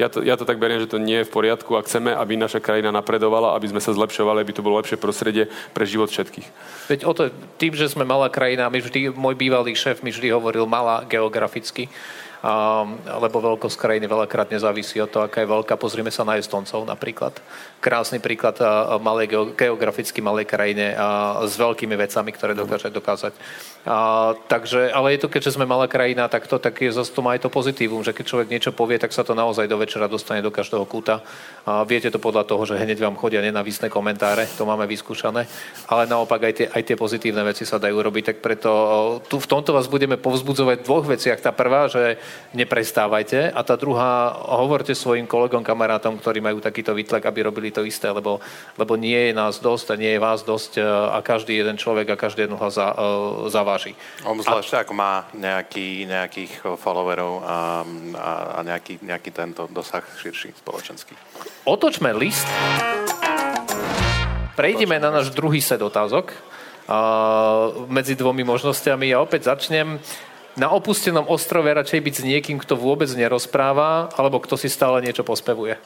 [0.00, 2.40] ja to, ja to tak beriem, že to nie je v poriadku a chceme, aby
[2.40, 6.48] naša krajina napredovala, aby sme sa zlepšovali, aby to bolo lepšie prostredie pre život všetkých.
[6.88, 7.28] Veď o to,
[7.60, 11.92] tým, že sme malá krajina, my vždy, môj bývalý šéf mi vždy hovoril malá geograficky,
[12.40, 15.76] um, lebo veľkosť krajiny veľakrát nezávisí od toho, aká je veľká.
[15.76, 17.36] Pozrime sa na Estoncov napríklad.
[17.80, 18.60] Krásny príklad
[19.00, 23.32] malej, geograficky malej krajine uh, s veľkými vecami, ktoré dokáže dokázať
[23.80, 27.24] a, takže, ale je to, keďže sme malá krajina, tak to, tak je zase to
[27.24, 30.04] má aj to pozitívum, že keď človek niečo povie, tak sa to naozaj do večera
[30.04, 31.24] dostane do každého kúta.
[31.64, 35.48] A viete to podľa toho, že hneď vám chodia nenavisné komentáre, to máme vyskúšané,
[35.88, 38.70] ale naopak aj tie, aj tie pozitívne veci sa dajú robiť, tak preto
[39.32, 41.40] tu v tomto vás budeme povzbudzovať v dvoch veciach.
[41.40, 42.20] Tá prvá, že
[42.52, 47.86] neprestávajte a tá druhá, hovorte svojim kolegom, kamarátom, ktorí majú takýto výtlak, aby robili to
[47.86, 48.42] isté, lebo,
[48.78, 52.20] lebo nie je nás dosť a nie je vás dosť a každý jeden človek a
[52.20, 52.94] každý jeden hlas za,
[53.48, 53.94] za váži.
[54.22, 54.78] Obzvlášť, a...
[54.84, 57.82] ako má nejaký, nejakých followerov a,
[58.14, 61.14] a, a nejaký, nejaký tento dosah širší spoločenský.
[61.64, 62.46] Otočme list.
[64.58, 66.34] Prejdeme na náš druhý set otázok
[67.86, 69.14] medzi dvomi možnosťami.
[69.14, 70.02] Ja opäť začnem.
[70.58, 75.22] Na opustenom ostrove radšej byť s niekým, kto vôbec nerozpráva, alebo kto si stále niečo
[75.22, 75.78] pospevuje?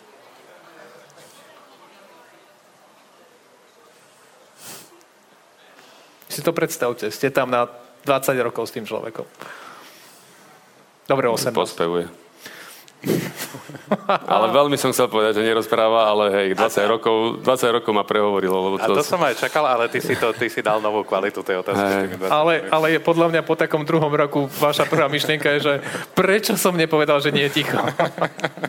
[6.35, 7.71] Si to predstavte, ste tam na
[8.03, 9.23] 20 rokov s tým človekom.
[11.07, 11.55] Dobre, 18.
[11.55, 12.11] Pospevuje.
[14.35, 18.57] ale veľmi som chcel povedať, že nerozpráva, ale hej, 20 rokov, 20 rokov ma prehovorilo.
[18.57, 18.97] Lebo to...
[18.97, 21.63] A to som aj čakal, ale ty si, to, ty si dal novú kvalitu tej
[21.63, 22.19] otázky.
[22.27, 25.75] Ale, ale je podľa mňa po takom druhom roku vaša prvá myšlienka je, že
[26.17, 27.79] prečo som nepovedal, že nie je ticho?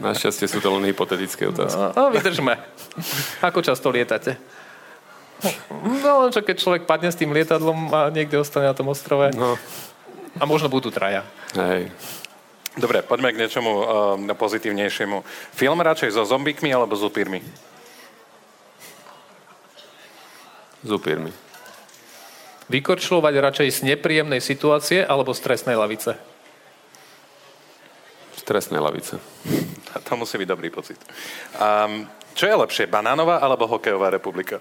[0.05, 1.81] Našťastie sú to len hypotetické otázky.
[1.81, 2.59] No, no vydržme.
[3.41, 4.37] Ako často lietate?
[5.85, 9.29] No, čo keď človek padne s tým lietadlom a niekde ostane na tom ostrove.
[9.35, 9.59] No.
[10.39, 11.23] A možno budú traja.
[11.55, 11.91] Hej.
[12.75, 13.83] Dobre, poďme k niečomu uh,
[14.35, 15.23] pozitívnejšiemu.
[15.55, 17.39] Film radšej so zombikmi alebo s upírmi?
[20.83, 21.31] S upírmi.
[22.67, 26.19] Vykorčľovať radšej z nepríjemnej situácie alebo z trestnej lavice?
[28.35, 29.19] Z trestnej lavice.
[29.95, 30.99] To musí byť dobrý pocit.
[31.55, 32.05] Um,
[32.35, 34.59] čo je lepšie, banánová alebo hokejová republika?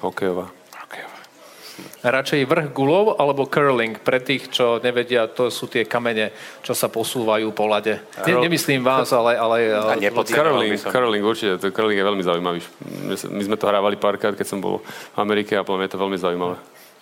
[0.00, 0.52] Hokejová.
[0.84, 1.18] Hokejová.
[2.06, 4.00] Radšej vrch gulov alebo curling?
[4.00, 6.32] Pre tých, čo nevedia, to sú tie kamene,
[6.64, 8.00] čo sa posúvajú po lade.
[8.24, 9.36] Ne, nemyslím vás, ale...
[9.36, 11.60] ale, ale curling, curling, určite.
[11.60, 12.60] To curling je veľmi zaujímavý.
[13.32, 16.02] My sme to hrávali párkrát, keď som bol v Amerike a podľa mňa je to
[16.04, 16.56] veľmi zaujímavé.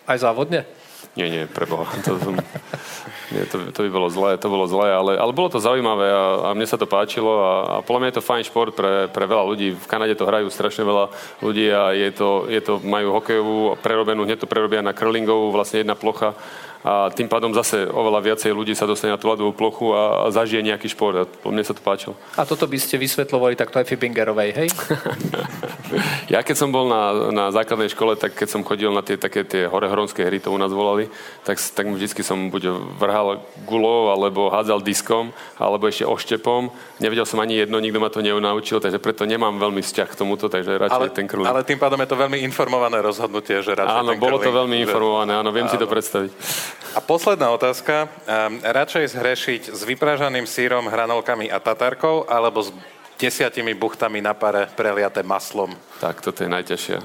[0.05, 0.84] Aj závodne?
[1.15, 1.87] Nie, nie, preboha.
[2.11, 6.51] To, to, to by bolo zlé, to bolo zlé, ale, ale bolo to zaujímavé a,
[6.51, 9.25] a mne sa to páčilo a, a podľa mňa je to fajn šport pre, pre
[9.31, 9.79] veľa ľudí.
[9.79, 14.27] V Kanade to hrajú strašne veľa ľudí a je to, je to majú hokejovú prerobenú,
[14.27, 16.35] hneď to prerobia na curlingovú, vlastne jedna plocha
[16.85, 20.29] a tým pádom zase oveľa viacej ľudí sa dostane na tú ľadovú plochu a, a
[20.29, 21.17] zažije nejaký šport.
[21.17, 22.13] A mne sa to páčilo.
[22.37, 24.69] A toto by ste vysvetlovali takto aj Fibingerovej, hej?
[26.37, 29.49] ja keď som bol na, na základnej škole, tak keď som chodil na tie také
[29.49, 31.09] tie horehronské hry, to u nás volali,
[31.49, 36.69] tak, tak vždycky som buď vrhal gulou, alebo hádzal diskom, alebo ešte oštepom.
[37.01, 40.53] Nevedel som ani jedno, nikto ma to neunaučil, takže preto nemám veľmi vzťah k tomuto,
[40.53, 41.49] takže radšej ale, ten krúlik.
[41.49, 44.77] Ale tým pádom je to veľmi informované rozhodnutie, že radšej Áno, ten bolo to veľmi
[44.85, 45.73] informované, áno, viem áno.
[45.73, 46.33] si to predstaviť.
[46.95, 48.07] A posledná otázka.
[48.07, 52.71] Um, radšej zhrešiť s vypražaným sírom, hranolkami a tatarkou, alebo s
[53.19, 55.75] desiatimi buchtami na pare preliaté maslom?
[55.99, 56.99] Tak, toto je najťažšia.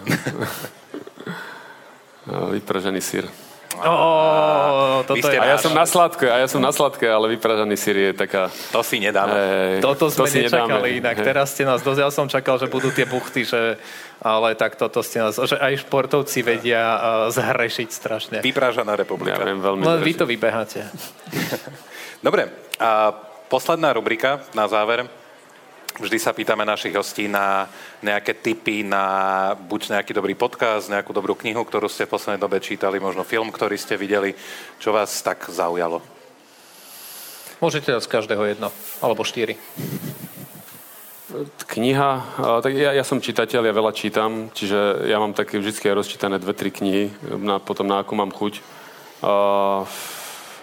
[2.59, 3.25] Vypražený sír.
[3.79, 7.75] Oh, toto je a ja som na sladké, a ja som na sladké, ale vypražaný
[7.79, 8.51] sír je taká...
[8.75, 9.31] To si nedáme.
[9.31, 10.99] Ej, toto sme to si nečakali nedáme.
[10.99, 11.15] inak.
[11.23, 13.79] Teraz ste nás dosť, ja som čakal, že budú tie buchty, že,
[14.19, 16.99] ale tak toto ste nás, že aj športovci vedia uh,
[17.31, 18.37] zhrešiť strašne.
[18.43, 19.39] Vypražaná republika.
[19.39, 20.83] Ja viem, veľmi no, vy to vybeháte.
[22.25, 23.15] Dobre, a
[23.47, 25.18] posledná rubrika na záver.
[25.99, 27.67] Vždy sa pýtame našich hostí na
[27.99, 32.63] nejaké tipy na buď nejaký dobrý podcast, nejakú dobrú knihu, ktorú ste v poslednej dobe
[32.63, 34.31] čítali, možno film, ktorý ste videli.
[34.79, 35.99] Čo vás tak zaujalo?
[37.59, 38.71] Môžete dať z každého jedno,
[39.03, 39.59] alebo štyri.
[41.67, 42.11] Kniha,
[42.63, 46.55] tak ja, ja som čitateľ, ja veľa čítam, čiže ja mám také vždy rozčítané dve,
[46.55, 47.11] tri knihy,
[47.43, 48.63] na, potom na akú mám chuť.
[49.19, 49.83] Uh,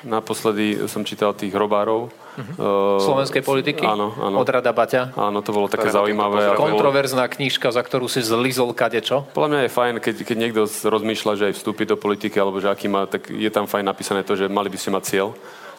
[0.01, 2.09] naposledy som čítal tých robárov.
[2.37, 3.01] Uh-huh.
[3.01, 3.81] Slovenskej politiky?
[3.81, 4.37] Áno, áno.
[4.45, 5.17] Od Rada Baťa?
[5.17, 6.53] Áno, to bolo také zaujímavé.
[6.53, 9.25] Kontroverzná knižka, za ktorú si zlizol kadečo?
[9.33, 12.69] Podľa mňa je fajn, keď, keď niekto rozmýšľa, že aj vstúpi do politiky, alebo že
[12.69, 15.33] aký má, tak je tam fajn napísané to, že mali by ste mať cieľ.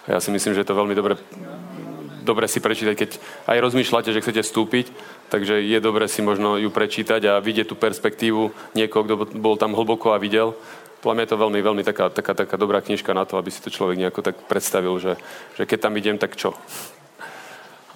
[0.10, 1.20] Ja si myslím, že je to veľmi dobre
[2.28, 3.10] dobre si prečítať, keď
[3.47, 4.91] aj rozmýšľate, že chcete vstúpiť,
[5.32, 9.72] takže je dobre si možno ju prečítať a vidieť tú perspektívu niekoho, kto bol tam
[9.72, 10.51] hlboko a videl.
[11.02, 13.62] Podľa mňa je to veľmi, veľmi taká, taká, taká dobrá knižka na to, aby si
[13.62, 15.14] to človek nejako tak predstavil, že,
[15.54, 16.58] že keď tam idem, tak čo?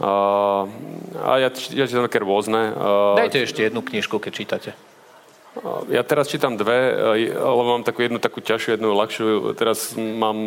[0.02, 0.66] Uh,
[1.22, 2.74] a ja, ja čítam také rôzne.
[2.74, 4.72] Uh, Dajte ešte jednu knižku, keď čítate.
[5.58, 6.93] Uh, ja teraz čítam dve,
[7.30, 9.54] lebo mám takú jednu takú ťažšiu, jednu ľahšiu.
[9.54, 10.38] Teraz mám,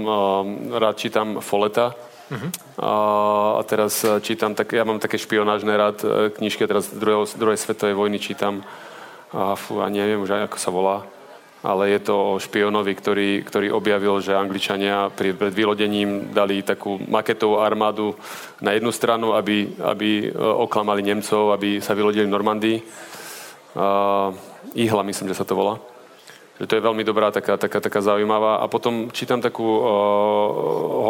[0.74, 1.94] rád čítam Foleta,
[2.24, 2.50] Uh-huh.
[2.80, 7.92] A, teraz čítam, tak, ja mám také špionážne rád e, knižky, teraz druhého, druhej svetovej
[7.92, 8.64] vojny čítam.
[9.28, 11.04] A, fú, a neviem už ako sa volá
[11.64, 17.00] ale je to o špionovi, ktorý, ktorý objavil, že Angličania pri, pred vylodením dali takú
[17.08, 18.12] maketovú armádu
[18.60, 22.78] na jednu stranu, aby, aby e, oklamali Nemcov, aby sa vylodili v Normandii.
[23.74, 24.30] Uh,
[24.78, 25.82] Ihla, myslím, že sa to volá
[26.60, 28.62] že to je veľmi dobrá, taká, taká, taká zaujímavá.
[28.62, 29.86] A potom čítam takú uh,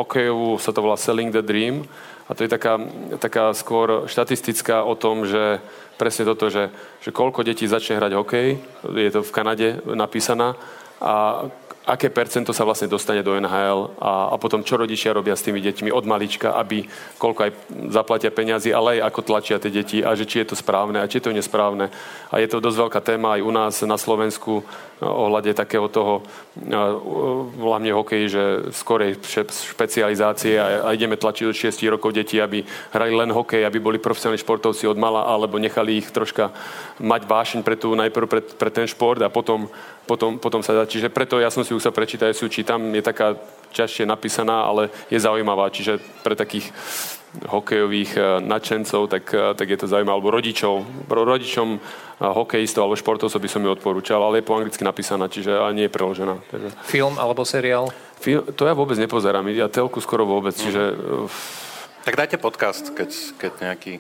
[0.01, 1.85] hokejovú, sa to volá Selling the Dream,
[2.25, 2.81] a to je taká,
[3.21, 5.61] taká skôr štatistická o tom, že
[6.01, 6.73] presne toto, že,
[7.05, 8.49] že koľko detí začne hrať hokej,
[8.97, 10.57] je to v Kanade napísaná,
[11.05, 11.45] a
[11.85, 15.61] aké percento sa vlastne dostane do NHL a, a potom čo rodičia robia s tými
[15.61, 16.89] deťmi od malička, aby
[17.21, 17.51] koľko aj
[17.93, 21.09] zaplatia peniazy, ale aj ako tlačia tie deti a že či je to správne a
[21.09, 21.93] či je to nesprávne.
[22.33, 24.65] A je to dosť veľká téma aj u nás na Slovensku
[25.05, 26.25] ohľade takého toho,
[27.61, 28.43] hlavne hokej, že
[28.73, 29.21] skorej
[29.53, 32.65] špecializácie a, a ideme tlačiť od 6 rokov deti, aby
[32.97, 36.51] hrali len hokej, aby boli profesionálni športovci od mala, alebo nechali ich troška
[36.99, 39.69] mať vášeň pre tú, najprv pre, pre ten šport a potom
[40.05, 40.85] potom, potom sa dá.
[40.85, 43.41] Čiže preto ja som si ju sa prečítať, si ju čítam, je taká
[43.73, 45.73] ťažšie napísaná, ale je zaujímavá.
[45.73, 46.71] Čiže pre takých
[47.43, 50.15] hokejových eh, nadšencov, tak, eh, tak je to zaujímavé.
[50.15, 50.87] Alebo rodičov.
[51.11, 51.81] Rodičom eh,
[52.23, 55.93] hokejistov alebo športovcov by som ju odporúčal, ale je po anglicky napísaná, čiže nie je
[55.93, 56.35] preložená.
[56.49, 56.69] Takže...
[56.87, 57.91] Film alebo seriál?
[58.23, 59.45] Film, to ja vôbec nepozerám.
[59.51, 60.95] Ja telku skoro vôbec, čiže...
[62.05, 63.11] Tak dajte podcast, keď,
[63.41, 63.93] keď nejaký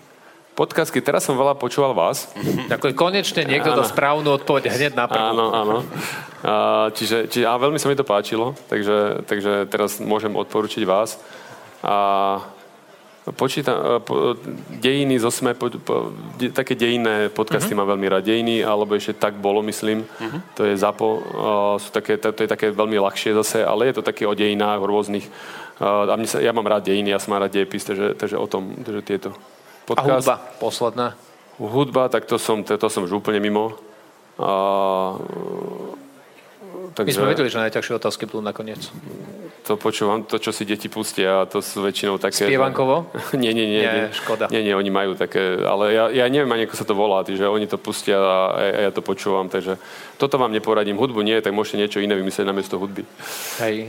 [0.55, 2.31] Podcastky, teraz som veľa počúval vás.
[2.71, 3.83] Tako konečne niekto áno.
[3.83, 5.35] dá správnu odpoveď hneď na prvú.
[5.35, 5.77] Áno, áno.
[6.47, 6.55] A,
[6.95, 11.19] čiže, čiže, a veľmi sa mi to páčilo, takže, takže teraz môžem odporučiť vás.
[11.83, 12.39] A
[13.33, 14.37] počítam, po,
[14.69, 17.81] dejiny z osme, po, po, de, také dejinné podcasty uh-huh.
[17.81, 18.29] mám veľmi rád.
[18.29, 20.05] Dejiny, alebo ešte tak bolo, myslím.
[20.05, 20.41] Uh-huh.
[20.61, 21.09] To je ZAPO.
[21.09, 21.23] Uh,
[21.81, 24.85] sú také, to, to je také veľmi ľahšie zase, ale je to také o dejinách,
[24.85, 25.25] rôznych.
[25.81, 28.45] Uh, a mne sa, ja mám rád dejiny, ja som rád dejepis, takže, takže o
[28.45, 29.29] tom, takže tieto
[29.89, 30.29] podcast.
[30.29, 31.07] A hudba, posledná?
[31.57, 33.73] Hudba, tak to som, to, to som už úplne mimo.
[34.37, 35.17] A,
[36.93, 38.93] takže, My sme vedeli, že najťažšie otázky budú nakoniec.
[39.65, 42.45] To počúvam, to, čo si deti pustia, to sú väčšinou také...
[42.45, 43.09] Spievankovo?
[43.33, 44.05] nie, nie, nie, nie.
[44.13, 44.53] Škoda.
[44.53, 47.49] Nie, nie, oni majú také, ale ja, ja neviem ani, ako sa to volá, že
[47.49, 49.81] oni to pustia a, a ja to počúvam, takže
[50.21, 51.01] toto vám neporadím.
[51.01, 53.09] Hudbu nie, tak môžete niečo iné vymyslieť namiesto hudby.
[53.65, 53.89] Hej.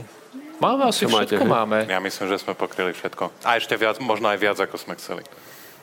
[0.56, 1.78] Máme asi všetko máte, máme.
[1.84, 3.44] Ja myslím, že sme pokryli všetko.
[3.44, 5.20] A ešte viac, možno aj viac, ako sme chceli.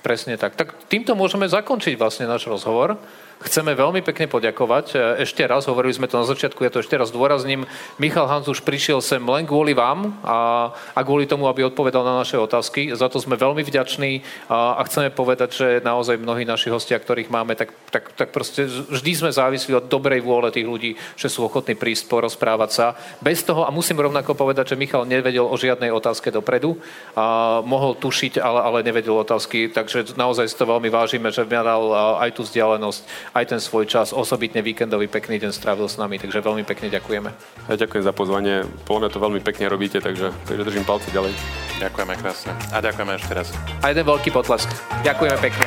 [0.01, 0.57] Presne tak.
[0.57, 2.97] Tak týmto môžeme zakončiť vlastne náš rozhovor.
[3.43, 4.85] Chceme veľmi pekne poďakovať.
[4.95, 7.67] E, ešte raz, hovorili sme to na začiatku, ja to ešte raz dôrazním.
[7.99, 12.23] Michal Hans už prišiel sem len kvôli vám a, a kvôli tomu, aby odpovedal na
[12.23, 12.95] naše otázky.
[12.95, 17.27] Za to sme veľmi vďační a, a chceme povedať, že naozaj mnohí naši hostia, ktorých
[17.27, 21.43] máme, tak, tak, tak proste vždy sme závislí od dobrej vôle tých ľudí, že sú
[21.43, 22.85] ochotní prísť, porozprávať sa.
[23.19, 26.79] Bez toho, a musím rovnako povedať, že Michal nevedel o žiadnej otázke dopredu,
[27.19, 32.17] a mohol tušiť, ale, ale nevedel otázky, takže naozaj si to veľmi vážime, že dal
[32.23, 36.39] aj tú vzdialenosť aj ten svoj čas, osobitne víkendový pekný deň strávil s nami, takže
[36.39, 37.29] veľmi pekne ďakujeme.
[37.65, 41.33] Ja ďakujem za pozvanie, podľa to veľmi pekne robíte, takže, takže držím palce ďalej.
[41.81, 43.49] Ďakujeme krásne a ďakujeme ešte raz.
[43.81, 44.69] A jeden veľký potlesk.
[45.01, 45.65] Ďakujeme pekne.